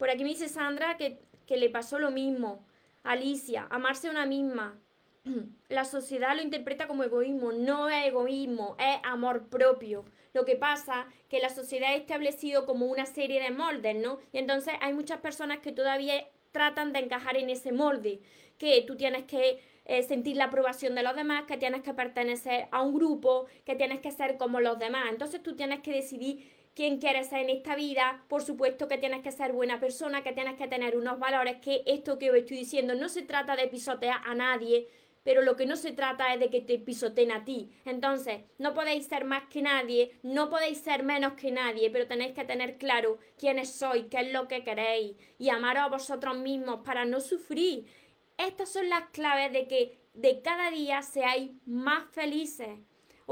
por 0.00 0.08
aquí 0.08 0.24
me 0.24 0.30
dice 0.30 0.48
Sandra 0.48 0.96
que, 0.96 1.18
que 1.46 1.58
le 1.58 1.68
pasó 1.68 1.98
lo 1.98 2.10
mismo. 2.10 2.64
Alicia, 3.02 3.66
amarse 3.68 4.08
a 4.08 4.10
una 4.10 4.24
misma. 4.24 4.80
la 5.68 5.84
sociedad 5.84 6.34
lo 6.34 6.40
interpreta 6.40 6.88
como 6.88 7.04
egoísmo. 7.04 7.52
No 7.52 7.90
es 7.90 8.06
egoísmo, 8.06 8.76
es 8.78 8.98
amor 9.04 9.48
propio. 9.48 10.06
Lo 10.32 10.46
que 10.46 10.56
pasa 10.56 11.06
que 11.28 11.38
la 11.38 11.50
sociedad 11.50 11.90
ha 11.90 11.96
establecido 11.96 12.64
como 12.64 12.86
una 12.86 13.04
serie 13.04 13.42
de 13.42 13.50
moldes, 13.50 13.94
¿no? 13.94 14.20
Y 14.32 14.38
entonces 14.38 14.72
hay 14.80 14.94
muchas 14.94 15.20
personas 15.20 15.58
que 15.58 15.70
todavía 15.70 16.26
tratan 16.50 16.94
de 16.94 17.00
encajar 17.00 17.36
en 17.36 17.50
ese 17.50 17.70
molde, 17.70 18.22
que 18.56 18.82
tú 18.86 18.96
tienes 18.96 19.24
que 19.24 19.60
eh, 19.84 20.02
sentir 20.02 20.36
la 20.36 20.44
aprobación 20.44 20.94
de 20.94 21.02
los 21.02 21.14
demás, 21.14 21.44
que 21.44 21.58
tienes 21.58 21.82
que 21.82 21.92
pertenecer 21.92 22.68
a 22.70 22.80
un 22.80 22.94
grupo, 22.94 23.44
que 23.66 23.76
tienes 23.76 24.00
que 24.00 24.12
ser 24.12 24.38
como 24.38 24.60
los 24.60 24.78
demás. 24.78 25.08
Entonces 25.10 25.42
tú 25.42 25.56
tienes 25.56 25.80
que 25.80 25.92
decidir 25.92 26.48
quién 26.74 26.98
quieres 26.98 27.28
ser 27.28 27.40
en 27.40 27.50
esta 27.50 27.74
vida, 27.74 28.24
por 28.28 28.42
supuesto 28.42 28.88
que 28.88 28.98
tienes 28.98 29.22
que 29.22 29.32
ser 29.32 29.52
buena 29.52 29.80
persona, 29.80 30.22
que 30.22 30.32
tienes 30.32 30.56
que 30.56 30.68
tener 30.68 30.96
unos 30.96 31.18
valores, 31.18 31.56
que 31.60 31.82
esto 31.86 32.18
que 32.18 32.30
os 32.30 32.36
estoy 32.36 32.58
diciendo 32.58 32.94
no 32.94 33.08
se 33.08 33.22
trata 33.22 33.56
de 33.56 33.68
pisotear 33.68 34.20
a 34.24 34.34
nadie, 34.34 34.88
pero 35.22 35.42
lo 35.42 35.56
que 35.56 35.66
no 35.66 35.76
se 35.76 35.92
trata 35.92 36.32
es 36.32 36.40
de 36.40 36.48
que 36.50 36.60
te 36.62 36.78
pisoteen 36.78 37.32
a 37.32 37.44
ti. 37.44 37.70
Entonces, 37.84 38.40
no 38.58 38.72
podéis 38.74 39.06
ser 39.06 39.24
más 39.24 39.44
que 39.50 39.62
nadie, 39.62 40.18
no 40.22 40.48
podéis 40.48 40.78
ser 40.78 41.02
menos 41.02 41.34
que 41.34 41.50
nadie, 41.50 41.90
pero 41.90 42.06
tenéis 42.06 42.32
que 42.32 42.44
tener 42.44 42.78
claro 42.78 43.18
quiénes 43.38 43.70
sois, 43.70 44.06
qué 44.10 44.20
es 44.20 44.32
lo 44.32 44.48
que 44.48 44.64
queréis 44.64 45.16
y 45.38 45.50
amaros 45.50 45.82
a 45.82 45.88
vosotros 45.88 46.38
mismos 46.38 46.80
para 46.84 47.04
no 47.04 47.20
sufrir. 47.20 47.84
Estas 48.38 48.70
son 48.70 48.88
las 48.88 49.10
claves 49.10 49.52
de 49.52 49.68
que 49.68 49.98
de 50.14 50.40
cada 50.40 50.70
día 50.70 51.02
seáis 51.02 51.50
más 51.66 52.04
felices. 52.12 52.78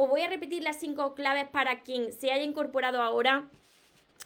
Os 0.00 0.08
voy 0.08 0.20
a 0.20 0.28
repetir 0.28 0.62
las 0.62 0.78
cinco 0.78 1.16
claves 1.16 1.48
para 1.48 1.80
quien 1.80 2.12
se 2.12 2.30
haya 2.30 2.44
incorporado 2.44 3.02
ahora. 3.02 3.48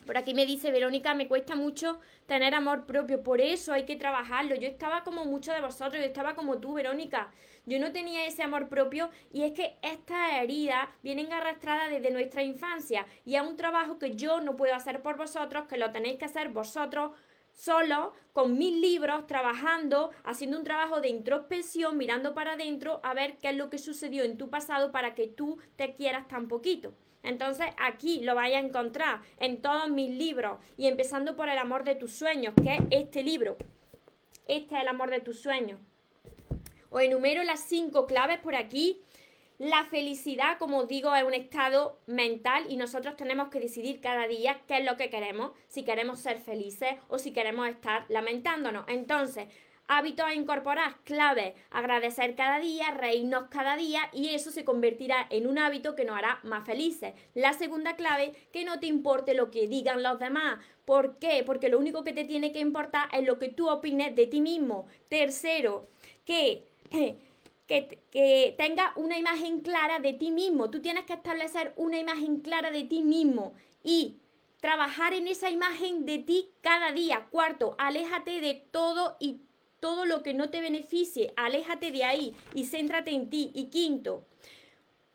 Por 0.04 0.18
aquí 0.18 0.34
me 0.34 0.44
dice 0.44 0.70
Verónica, 0.70 1.14
me 1.14 1.28
cuesta 1.28 1.56
mucho 1.56 1.98
tener 2.26 2.54
amor 2.54 2.84
propio, 2.84 3.22
por 3.22 3.40
eso 3.40 3.72
hay 3.72 3.86
que 3.86 3.96
trabajarlo. 3.96 4.54
Yo 4.54 4.68
estaba 4.68 5.02
como 5.02 5.24
muchos 5.24 5.54
de 5.54 5.62
vosotros, 5.62 5.94
yo 5.94 6.06
estaba 6.06 6.34
como 6.34 6.58
tú, 6.58 6.74
Verónica. 6.74 7.30
Yo 7.64 7.78
no 7.78 7.90
tenía 7.90 8.26
ese 8.26 8.42
amor 8.42 8.68
propio 8.68 9.08
y 9.32 9.44
es 9.44 9.52
que 9.52 9.78
estas 9.80 10.34
heridas 10.42 10.90
vienen 11.02 11.32
arrastradas 11.32 11.88
desde 11.88 12.10
nuestra 12.10 12.42
infancia 12.42 13.06
y 13.24 13.36
es 13.36 13.40
un 13.40 13.56
trabajo 13.56 13.98
que 13.98 14.14
yo 14.14 14.42
no 14.42 14.56
puedo 14.56 14.74
hacer 14.74 15.00
por 15.00 15.16
vosotros, 15.16 15.64
que 15.68 15.78
lo 15.78 15.90
tenéis 15.90 16.18
que 16.18 16.26
hacer 16.26 16.50
vosotros 16.50 17.12
solo, 17.62 18.12
con 18.32 18.58
mil 18.58 18.80
libros, 18.80 19.26
trabajando, 19.28 20.10
haciendo 20.24 20.58
un 20.58 20.64
trabajo 20.64 21.00
de 21.00 21.08
introspección, 21.08 21.96
mirando 21.96 22.34
para 22.34 22.54
adentro 22.54 23.00
a 23.04 23.14
ver 23.14 23.38
qué 23.38 23.50
es 23.50 23.56
lo 23.56 23.70
que 23.70 23.78
sucedió 23.78 24.24
en 24.24 24.36
tu 24.36 24.50
pasado 24.50 24.90
para 24.90 25.14
que 25.14 25.28
tú 25.28 25.58
te 25.76 25.94
quieras 25.94 26.26
tan 26.26 26.48
poquito. 26.48 26.92
Entonces 27.22 27.66
aquí 27.78 28.20
lo 28.22 28.34
vais 28.34 28.56
a 28.56 28.58
encontrar 28.58 29.20
en 29.38 29.62
todos 29.62 29.88
mis 29.90 30.10
libros 30.10 30.58
y 30.76 30.88
empezando 30.88 31.36
por 31.36 31.48
el 31.48 31.58
amor 31.58 31.84
de 31.84 31.94
tus 31.94 32.12
sueños, 32.12 32.52
que 32.60 32.74
es 32.74 32.82
este 32.90 33.22
libro. 33.22 33.56
Este 34.48 34.74
es 34.74 34.82
el 34.82 34.88
amor 34.88 35.10
de 35.10 35.20
tus 35.20 35.38
sueños. 35.38 35.78
Os 36.90 37.00
enumero 37.00 37.44
las 37.44 37.60
cinco 37.60 38.06
claves 38.06 38.40
por 38.40 38.56
aquí. 38.56 39.00
La 39.62 39.84
felicidad, 39.84 40.58
como 40.58 40.86
digo, 40.86 41.14
es 41.14 41.22
un 41.22 41.34
estado 41.34 42.00
mental 42.08 42.64
y 42.68 42.76
nosotros 42.76 43.14
tenemos 43.14 43.48
que 43.48 43.60
decidir 43.60 44.00
cada 44.00 44.26
día 44.26 44.60
qué 44.66 44.78
es 44.78 44.84
lo 44.84 44.96
que 44.96 45.08
queremos, 45.08 45.52
si 45.68 45.84
queremos 45.84 46.18
ser 46.18 46.40
felices 46.40 46.96
o 47.06 47.20
si 47.20 47.32
queremos 47.32 47.68
estar 47.68 48.04
lamentándonos. 48.08 48.84
Entonces, 48.88 49.46
hábitos 49.86 50.26
a 50.26 50.34
incorporar, 50.34 50.96
clave, 51.04 51.54
agradecer 51.70 52.34
cada 52.34 52.58
día, 52.58 52.90
reírnos 52.90 53.44
cada 53.50 53.76
día 53.76 54.00
y 54.12 54.30
eso 54.30 54.50
se 54.50 54.64
convertirá 54.64 55.28
en 55.30 55.46
un 55.46 55.58
hábito 55.58 55.94
que 55.94 56.04
nos 56.04 56.18
hará 56.18 56.40
más 56.42 56.66
felices. 56.66 57.14
La 57.34 57.52
segunda 57.52 57.94
clave, 57.94 58.32
que 58.52 58.64
no 58.64 58.80
te 58.80 58.88
importe 58.88 59.32
lo 59.32 59.52
que 59.52 59.68
digan 59.68 60.02
los 60.02 60.18
demás. 60.18 60.58
¿Por 60.84 61.20
qué? 61.20 61.44
Porque 61.46 61.68
lo 61.68 61.78
único 61.78 62.02
que 62.02 62.12
te 62.12 62.24
tiene 62.24 62.50
que 62.50 62.58
importar 62.58 63.08
es 63.12 63.24
lo 63.24 63.38
que 63.38 63.50
tú 63.50 63.70
opines 63.70 64.16
de 64.16 64.26
ti 64.26 64.40
mismo. 64.40 64.88
Tercero, 65.08 65.86
que... 66.24 66.66
Que, 67.72 68.00
que, 68.10 68.54
tenga 68.58 68.92
una 68.96 69.16
imagen 69.16 69.60
clara 69.60 69.98
de 69.98 70.12
ti 70.12 70.30
mismo. 70.30 70.68
Tú 70.68 70.82
tienes 70.82 71.04
que 71.06 71.14
establecer 71.14 71.72
una 71.76 71.98
imagen 71.98 72.40
clara 72.40 72.70
de 72.70 72.84
ti 72.84 73.00
mismo 73.02 73.54
y 73.82 74.18
trabajar 74.60 75.14
en 75.14 75.26
esa 75.26 75.48
imagen 75.48 76.04
de 76.04 76.18
ti 76.18 76.50
cada 76.60 76.92
día. 76.92 77.28
Cuarto, 77.30 77.74
aléjate 77.78 78.42
de 78.42 78.62
todo 78.70 79.16
y 79.20 79.40
todo 79.80 80.04
lo 80.04 80.22
que 80.22 80.34
no 80.34 80.50
te 80.50 80.60
beneficie, 80.60 81.32
aléjate 81.34 81.90
de 81.90 82.04
ahí 82.04 82.36
y 82.54 82.66
céntrate 82.66 83.10
en 83.10 83.30
ti. 83.30 83.50
Y 83.54 83.64
quinto, 83.70 84.24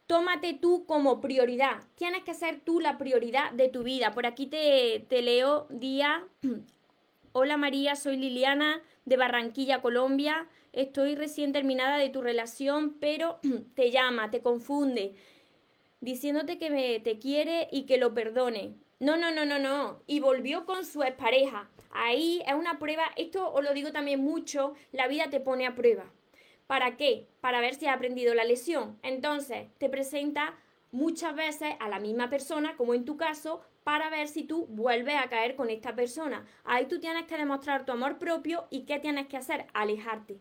tómate 0.07 0.53
tú 0.53 0.85
como 0.85 1.21
prioridad. 1.21 1.83
Tienes 1.95 2.23
que 2.23 2.33
ser 2.33 2.59
tú 2.59 2.79
la 2.81 2.97
prioridad 2.97 3.51
de 3.51 3.69
tu 3.69 3.83
vida. 3.83 4.13
Por 4.13 4.25
aquí 4.25 4.47
te, 4.47 5.05
te 5.07 5.21
leo 5.21 5.67
día. 5.69 6.25
Hola 7.31 7.55
María, 7.55 7.95
soy 7.95 8.17
Liliana 8.17 8.81
de 9.05 9.15
Barranquilla, 9.15 9.81
Colombia. 9.81 10.47
Estoy 10.77 11.15
recién 11.15 11.53
terminada 11.53 11.97
de 11.97 12.09
tu 12.09 12.21
relación, 12.21 12.99
pero 12.99 13.39
te 13.75 13.89
llama, 13.89 14.29
te 14.29 14.43
confunde, 14.43 15.15
diciéndote 16.01 16.59
que 16.59 16.69
me, 16.69 16.99
te 16.99 17.17
quiere 17.17 17.67
y 17.71 17.87
que 17.87 17.97
lo 17.97 18.13
perdone. 18.13 18.75
No, 18.99 19.17
no, 19.17 19.31
no, 19.31 19.43
no, 19.43 19.57
no. 19.57 20.03
Y 20.05 20.19
volvió 20.19 20.67
con 20.67 20.85
su 20.85 21.01
expareja. 21.01 21.67
Ahí 21.89 22.43
es 22.45 22.53
una 22.53 22.77
prueba, 22.77 23.05
esto 23.15 23.51
os 23.51 23.63
lo 23.63 23.73
digo 23.73 23.91
también 23.91 24.19
mucho, 24.19 24.75
la 24.91 25.07
vida 25.07 25.31
te 25.31 25.39
pone 25.39 25.65
a 25.65 25.73
prueba. 25.73 26.11
¿Para 26.67 26.95
qué? 26.95 27.27
Para 27.41 27.59
ver 27.59 27.73
si 27.73 27.87
has 27.87 27.95
aprendido 27.95 28.35
la 28.35 28.43
lesión. 28.43 28.99
Entonces, 29.01 29.69
te 29.79 29.89
presenta 29.89 30.59
muchas 30.91 31.35
veces 31.35 31.73
a 31.79 31.89
la 31.89 31.99
misma 31.99 32.29
persona, 32.29 32.77
como 32.77 32.93
en 32.93 33.03
tu 33.03 33.17
caso, 33.17 33.61
para 33.83 34.11
ver 34.11 34.27
si 34.27 34.43
tú 34.43 34.67
vuelves 34.67 35.15
a 35.15 35.27
caer 35.27 35.55
con 35.55 35.71
esta 35.71 35.95
persona. 35.95 36.45
Ahí 36.65 36.85
tú 36.85 36.99
tienes 36.99 37.25
que 37.25 37.37
demostrar 37.37 37.83
tu 37.83 37.93
amor 37.93 38.19
propio 38.19 38.67
y 38.69 38.81
qué 38.81 38.99
tienes 38.99 39.25
que 39.25 39.37
hacer, 39.37 39.65
alejarte. 39.73 40.37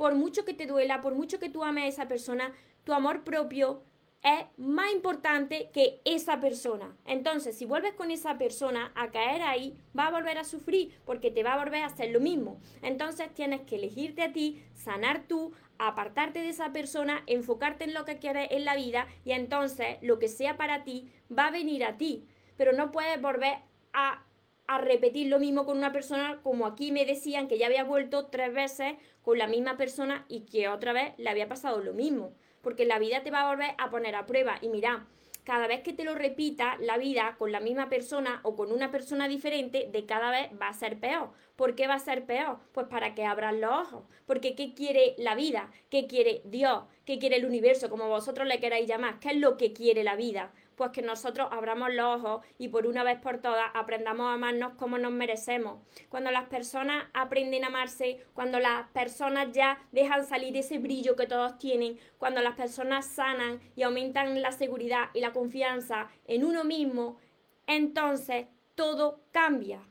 Por 0.00 0.14
mucho 0.14 0.46
que 0.46 0.54
te 0.54 0.64
duela, 0.64 1.02
por 1.02 1.14
mucho 1.14 1.38
que 1.38 1.50
tú 1.50 1.62
ames 1.62 1.84
a 1.84 1.88
esa 1.88 2.08
persona, 2.08 2.54
tu 2.84 2.94
amor 2.94 3.22
propio 3.22 3.82
es 4.22 4.46
más 4.56 4.90
importante 4.92 5.68
que 5.74 6.00
esa 6.06 6.40
persona. 6.40 6.96
Entonces, 7.04 7.58
si 7.58 7.66
vuelves 7.66 7.92
con 7.92 8.10
esa 8.10 8.38
persona 8.38 8.92
a 8.94 9.10
caer 9.10 9.42
ahí, 9.42 9.76
va 9.94 10.06
a 10.06 10.10
volver 10.10 10.38
a 10.38 10.44
sufrir 10.44 10.98
porque 11.04 11.30
te 11.30 11.42
va 11.42 11.52
a 11.52 11.62
volver 11.62 11.82
a 11.82 11.88
hacer 11.88 12.12
lo 12.12 12.20
mismo. 12.20 12.62
Entonces, 12.80 13.28
tienes 13.34 13.60
que 13.60 13.76
elegirte 13.76 14.22
a 14.22 14.32
ti, 14.32 14.64
sanar 14.72 15.24
tú, 15.28 15.52
apartarte 15.76 16.38
de 16.38 16.48
esa 16.48 16.72
persona, 16.72 17.22
enfocarte 17.26 17.84
en 17.84 17.92
lo 17.92 18.06
que 18.06 18.16
quieres 18.16 18.48
en 18.52 18.64
la 18.64 18.76
vida 18.76 19.06
y 19.26 19.32
entonces 19.32 19.98
lo 20.00 20.18
que 20.18 20.28
sea 20.28 20.56
para 20.56 20.82
ti 20.82 21.12
va 21.30 21.48
a 21.48 21.50
venir 21.50 21.84
a 21.84 21.98
ti. 21.98 22.24
Pero 22.56 22.72
no 22.72 22.90
puedes 22.90 23.20
volver 23.20 23.58
a, 23.92 24.24
a 24.70 24.78
repetir 24.78 25.26
lo 25.26 25.38
mismo 25.38 25.66
con 25.66 25.78
una 25.78 25.92
persona 25.92 26.40
como 26.42 26.64
aquí 26.64 26.92
me 26.92 27.04
decían 27.04 27.48
que 27.48 27.58
ya 27.58 27.66
había 27.66 27.84
vuelto 27.84 28.26
tres 28.26 28.54
veces 28.54 28.94
con 29.22 29.36
la 29.36 29.46
misma 29.46 29.76
persona 29.76 30.24
y 30.28 30.42
que 30.42 30.68
otra 30.68 30.92
vez 30.92 31.12
le 31.18 31.28
había 31.28 31.48
pasado 31.48 31.80
lo 31.80 31.92
mismo 31.92 32.32
porque 32.62 32.84
la 32.84 32.98
vida 32.98 33.22
te 33.22 33.30
va 33.30 33.42
a 33.42 33.50
volver 33.50 33.74
a 33.78 33.90
poner 33.90 34.14
a 34.14 34.26
prueba. 34.26 34.58
Y 34.60 34.68
mira, 34.68 35.06
cada 35.44 35.66
vez 35.66 35.80
que 35.80 35.92
te 35.92 36.04
lo 36.04 36.14
repita 36.14 36.76
la 36.80 36.98
vida 36.98 37.36
con 37.38 37.52
la 37.52 37.60
misma 37.60 37.88
persona 37.88 38.40
o 38.42 38.54
con 38.54 38.72
una 38.72 38.90
persona 38.90 39.28
diferente, 39.28 39.88
de 39.90 40.06
cada 40.06 40.30
vez 40.30 40.50
va 40.60 40.68
a 40.68 40.74
ser 40.74 40.98
peor. 40.98 41.30
¿Por 41.56 41.74
qué 41.74 41.86
va 41.86 41.94
a 41.94 41.98
ser 41.98 42.24
peor? 42.24 42.58
Pues 42.72 42.86
para 42.86 43.14
que 43.14 43.24
abran 43.24 43.60
los 43.60 43.70
ojos. 43.70 44.04
Porque 44.26 44.54
¿qué 44.54 44.74
quiere 44.74 45.14
la 45.18 45.34
vida? 45.34 45.70
¿Qué 45.90 46.06
quiere 46.06 46.42
Dios? 46.44 46.84
¿Qué 47.04 47.18
quiere 47.18 47.36
el 47.36 47.46
universo? 47.46 47.90
Como 47.90 48.08
vosotros 48.08 48.46
le 48.46 48.60
queráis 48.60 48.86
llamar. 48.86 49.18
¿Qué 49.20 49.30
es 49.30 49.36
lo 49.36 49.56
que 49.56 49.72
quiere 49.72 50.04
la 50.04 50.16
vida? 50.16 50.52
Pues 50.80 50.92
que 50.92 51.02
nosotros 51.02 51.46
abramos 51.50 51.92
los 51.92 52.24
ojos 52.24 52.46
y 52.56 52.68
por 52.68 52.86
una 52.86 53.04
vez 53.04 53.20
por 53.20 53.36
todas 53.36 53.66
aprendamos 53.74 54.28
a 54.28 54.32
amarnos 54.32 54.72
como 54.78 54.96
nos 54.96 55.12
merecemos. 55.12 55.82
Cuando 56.08 56.30
las 56.30 56.44
personas 56.48 57.04
aprenden 57.12 57.64
a 57.64 57.66
amarse, 57.66 58.24
cuando 58.32 58.58
las 58.58 58.88
personas 58.88 59.52
ya 59.52 59.78
dejan 59.92 60.24
salir 60.24 60.56
ese 60.56 60.78
brillo 60.78 61.16
que 61.16 61.26
todos 61.26 61.58
tienen, 61.58 61.98
cuando 62.16 62.40
las 62.40 62.54
personas 62.54 63.04
sanan 63.04 63.60
y 63.76 63.82
aumentan 63.82 64.40
la 64.40 64.52
seguridad 64.52 65.10
y 65.12 65.20
la 65.20 65.32
confianza 65.32 66.08
en 66.26 66.46
uno 66.46 66.64
mismo, 66.64 67.18
entonces 67.66 68.46
todo 68.74 69.20
cambia. 69.32 69.82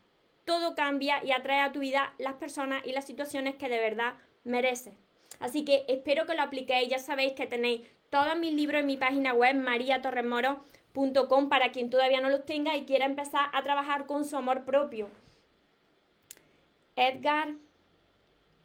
Todo 0.43 0.73
cambia 0.73 1.23
y 1.23 1.30
atrae 1.30 1.62
a 1.62 1.71
tu 1.71 1.82
vida 1.82 2.15
las 2.17 2.34
personas 2.34 2.84
y 2.84 2.93
las 2.93 3.06
situaciones 3.06 3.58
que 3.58 3.69
de 3.69 3.78
verdad 3.78 4.15
mereces. 4.43 4.95
Así 5.39 5.63
que 5.63 5.86
espero 5.88 6.25
que 6.25 6.34
lo 6.34 6.41
apliquéis. 6.41 6.89
Ya 6.89 6.97
sabéis 6.97 7.34
que 7.34 7.45
tenéis 7.45 7.82
todos 8.10 8.36
mis 8.39 8.56
libros 8.56 8.80
en 8.80 8.88
mi 8.88 8.97
página 8.97 9.36
web, 9.36 9.56
María 9.56 10.02
Torres 10.02 10.25
Moro 10.25 10.65
para 11.49 11.71
quien 11.71 11.89
todavía 11.89 12.21
no 12.21 12.30
los 12.30 12.45
tenga 12.45 12.75
y 12.75 12.86
quiera 12.86 13.06
empezar 13.06 13.49
a 13.54 13.63
trabajar 13.63 14.06
con 14.06 14.25
su 14.25 14.36
amor 14.36 14.65
propio. 14.65 15.10
Edgar, 16.95 17.54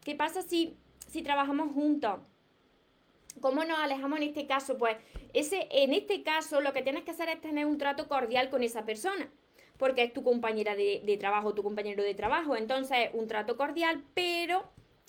¿qué 0.02 0.14
pasa 0.14 0.42
si, 0.42 0.76
si 1.08 1.22
trabajamos 1.22 1.72
juntos? 1.72 2.20
¿Cómo 3.40 3.64
nos 3.64 3.78
alejamos 3.78 4.18
en 4.18 4.24
este 4.24 4.46
caso? 4.46 4.78
Pues 4.78 4.96
ese, 5.32 5.68
en 5.70 5.92
este 5.92 6.22
caso 6.22 6.60
lo 6.60 6.72
que 6.72 6.82
tienes 6.82 7.04
que 7.04 7.12
hacer 7.12 7.28
es 7.28 7.40
tener 7.40 7.66
un 7.66 7.78
trato 7.78 8.08
cordial 8.08 8.50
con 8.50 8.62
esa 8.62 8.84
persona, 8.84 9.28
porque 9.76 10.02
es 10.02 10.12
tu 10.12 10.22
compañera 10.22 10.74
de, 10.74 11.02
de 11.04 11.16
trabajo, 11.16 11.54
tu 11.54 11.62
compañero 11.62 12.02
de 12.02 12.14
trabajo. 12.14 12.56
Entonces, 12.56 13.10
un 13.12 13.28
trato 13.28 13.56
cordial, 13.56 14.02
pero 14.14 14.64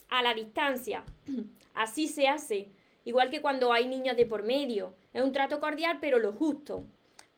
a 0.09 0.21
la 0.21 0.33
distancia. 0.33 1.03
Así 1.73 2.07
se 2.07 2.27
hace. 2.27 2.69
Igual 3.05 3.29
que 3.29 3.41
cuando 3.41 3.71
hay 3.71 3.87
niños 3.87 4.17
de 4.17 4.25
por 4.25 4.43
medio. 4.43 4.95
Es 5.13 5.23
un 5.23 5.31
trato 5.31 5.59
cordial, 5.59 5.99
pero 6.01 6.19
lo 6.19 6.33
justo. 6.33 6.85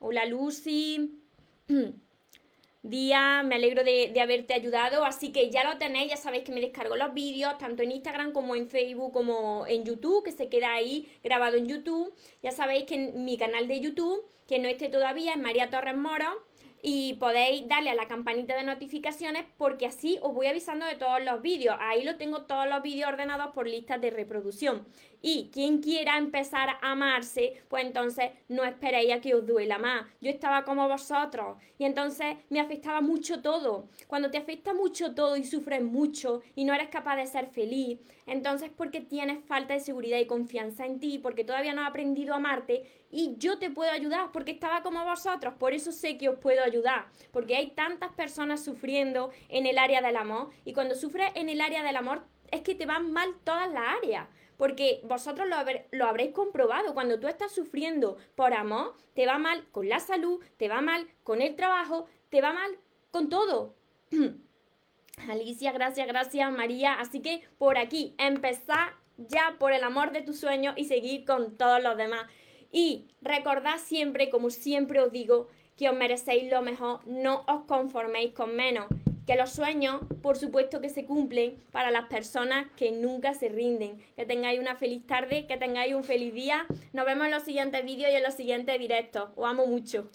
Hola 0.00 0.26
Lucy. 0.26 1.20
Día, 2.82 3.42
me 3.42 3.56
alegro 3.56 3.82
de, 3.82 4.14
haberte 4.20 4.54
ayudado. 4.54 5.04
Así 5.04 5.32
que 5.32 5.50
ya 5.50 5.64
lo 5.64 5.76
tenéis, 5.78 6.10
ya 6.10 6.16
sabéis 6.16 6.44
que 6.44 6.52
me 6.52 6.60
descargo 6.60 6.94
los 6.94 7.12
vídeos, 7.14 7.58
tanto 7.58 7.82
en 7.82 7.90
Instagram 7.90 8.32
como 8.32 8.54
en 8.54 8.68
Facebook, 8.68 9.12
como 9.12 9.66
en 9.66 9.84
YouTube, 9.84 10.24
que 10.24 10.30
se 10.30 10.48
queda 10.48 10.72
ahí 10.72 11.10
grabado 11.24 11.56
en 11.56 11.66
YouTube. 11.66 12.14
Ya 12.44 12.52
sabéis 12.52 12.84
que 12.84 12.94
en 12.94 13.24
mi 13.24 13.36
canal 13.36 13.66
de 13.66 13.80
YouTube, 13.80 14.24
que 14.46 14.60
no 14.60 14.68
esté 14.68 14.88
todavía, 14.88 15.32
es 15.32 15.38
María 15.38 15.68
Torres 15.68 15.96
Moro 15.96 16.47
y 16.82 17.14
podéis 17.14 17.66
darle 17.68 17.90
a 17.90 17.94
la 17.94 18.08
campanita 18.08 18.56
de 18.56 18.62
notificaciones 18.62 19.44
porque 19.56 19.86
así 19.86 20.18
os 20.22 20.34
voy 20.34 20.46
avisando 20.46 20.86
de 20.86 20.94
todos 20.94 21.22
los 21.24 21.42
vídeos. 21.42 21.76
Ahí 21.80 22.04
lo 22.04 22.16
tengo 22.16 22.42
todos 22.42 22.68
los 22.68 22.82
vídeos 22.82 23.10
ordenados 23.10 23.52
por 23.52 23.66
listas 23.66 24.00
de 24.00 24.10
reproducción. 24.10 24.86
Y 25.20 25.50
quien 25.52 25.82
quiera 25.82 26.16
empezar 26.16 26.68
a 26.68 26.92
amarse, 26.92 27.62
pues 27.68 27.84
entonces 27.84 28.30
no 28.48 28.64
esperéis 28.64 29.12
a 29.12 29.20
que 29.20 29.34
os 29.34 29.46
duela 29.46 29.78
más. 29.78 30.06
Yo 30.20 30.30
estaba 30.30 30.64
como 30.64 30.88
vosotros 30.88 31.56
y 31.76 31.84
entonces 31.84 32.36
me 32.50 32.60
afectaba 32.60 33.00
mucho 33.00 33.42
todo. 33.42 33.88
Cuando 34.06 34.30
te 34.30 34.38
afecta 34.38 34.74
mucho 34.74 35.14
todo 35.14 35.36
y 35.36 35.44
sufres 35.44 35.82
mucho 35.82 36.42
y 36.54 36.64
no 36.64 36.72
eres 36.72 36.88
capaz 36.88 37.16
de 37.16 37.26
ser 37.26 37.48
feliz, 37.48 37.98
entonces 38.26 38.70
porque 38.76 39.00
tienes 39.00 39.44
falta 39.46 39.74
de 39.74 39.80
seguridad 39.80 40.18
y 40.18 40.26
confianza 40.26 40.86
en 40.86 41.00
ti, 41.00 41.18
porque 41.18 41.44
todavía 41.44 41.72
no 41.72 41.82
has 41.82 41.88
aprendido 41.88 42.34
a 42.34 42.36
amarte 42.36 42.84
y 43.10 43.36
yo 43.38 43.58
te 43.58 43.70
puedo 43.70 43.90
ayudar 43.90 44.30
porque 44.32 44.52
estaba 44.52 44.82
como 44.82 45.04
vosotros, 45.04 45.54
por 45.58 45.72
eso 45.72 45.92
sé 45.92 46.18
que 46.18 46.28
os 46.28 46.38
puedo 46.38 46.62
ayudar, 46.62 47.06
porque 47.32 47.56
hay 47.56 47.70
tantas 47.70 48.12
personas 48.12 48.64
sufriendo 48.64 49.30
en 49.48 49.66
el 49.66 49.78
área 49.78 50.00
del 50.00 50.16
amor 50.16 50.50
y 50.64 50.72
cuando 50.72 50.94
sufres 50.94 51.30
en 51.34 51.48
el 51.48 51.60
área 51.60 51.82
del 51.82 51.96
amor 51.96 52.22
es 52.50 52.62
que 52.62 52.74
te 52.74 52.86
van 52.86 53.12
mal 53.12 53.34
todas 53.44 53.70
las 53.72 53.96
áreas. 53.98 54.28
Porque 54.56 55.00
vosotros 55.04 55.46
lo, 55.48 55.56
lo, 55.92 56.06
habréis 56.06 56.32
comprobado. 56.32 56.92
Cuando 56.92 57.20
tú 57.20 57.28
estás 57.28 57.54
sufriendo 57.54 58.16
por 58.34 58.52
amor, 58.54 58.96
te 59.14 59.24
va 59.24 59.38
mal 59.38 59.64
con 59.70 59.88
la 59.88 60.00
salud, 60.00 60.44
te 60.56 60.68
va 60.68 60.80
mal 60.80 61.06
con 61.22 61.40
el 61.42 61.54
trabajo, 61.54 62.06
te 62.28 62.40
va 62.40 62.52
mal 62.52 62.76
con 63.12 63.28
todo. 63.28 63.76
Alicia, 65.28 65.70
gracias, 65.70 66.08
gracias, 66.08 66.50
María. 66.50 66.94
Así 66.94 67.20
que 67.20 67.42
por 67.56 67.78
aquí, 67.78 68.16
empezar 68.18 68.94
ya 69.16 69.56
por 69.58 69.72
el 69.72 69.84
amor 69.84 70.12
de 70.12 70.22
tus 70.22 70.40
sueños 70.40 70.74
y 70.76 70.86
seguir 70.86 71.24
con 71.24 71.56
todos 71.56 71.82
los 71.82 71.96
demás. 71.96 72.26
Y 72.70 73.06
recordad 73.22 73.78
siempre, 73.78 74.30
como 74.30 74.50
siempre 74.50 75.00
os 75.00 75.10
digo, 75.12 75.48
que 75.76 75.88
os 75.88 75.96
merecéis 75.96 76.50
lo 76.50 76.60
mejor, 76.62 77.00
no 77.06 77.44
os 77.46 77.64
conforméis 77.66 78.32
con 78.34 78.54
menos. 78.56 78.86
Que 79.26 79.36
los 79.36 79.50
sueños, 79.50 80.00
por 80.22 80.38
supuesto 80.38 80.80
que 80.80 80.88
se 80.88 81.04
cumplen 81.04 81.62
para 81.70 81.90
las 81.90 82.06
personas 82.06 82.66
que 82.76 82.90
nunca 82.92 83.34
se 83.34 83.48
rinden. 83.48 84.02
Que 84.16 84.24
tengáis 84.24 84.58
una 84.58 84.74
feliz 84.74 85.06
tarde, 85.06 85.46
que 85.46 85.56
tengáis 85.56 85.94
un 85.94 86.02
feliz 86.02 86.32
día. 86.32 86.66
Nos 86.92 87.04
vemos 87.04 87.26
en 87.26 87.32
los 87.32 87.42
siguientes 87.42 87.84
vídeos 87.84 88.10
y 88.10 88.14
en 88.16 88.22
los 88.22 88.34
siguientes 88.34 88.78
directos. 88.78 89.28
Os 89.36 89.46
amo 89.46 89.66
mucho. 89.66 90.10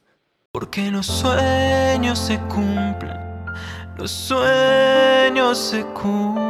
Porque 0.51 0.91
los 0.91 1.07
sueños 1.07 2.19
se 2.19 2.37
cumplen, 2.41 3.17
los 3.97 4.11
sueños 4.11 5.57
se 5.57 5.83
cumplen. 5.93 6.43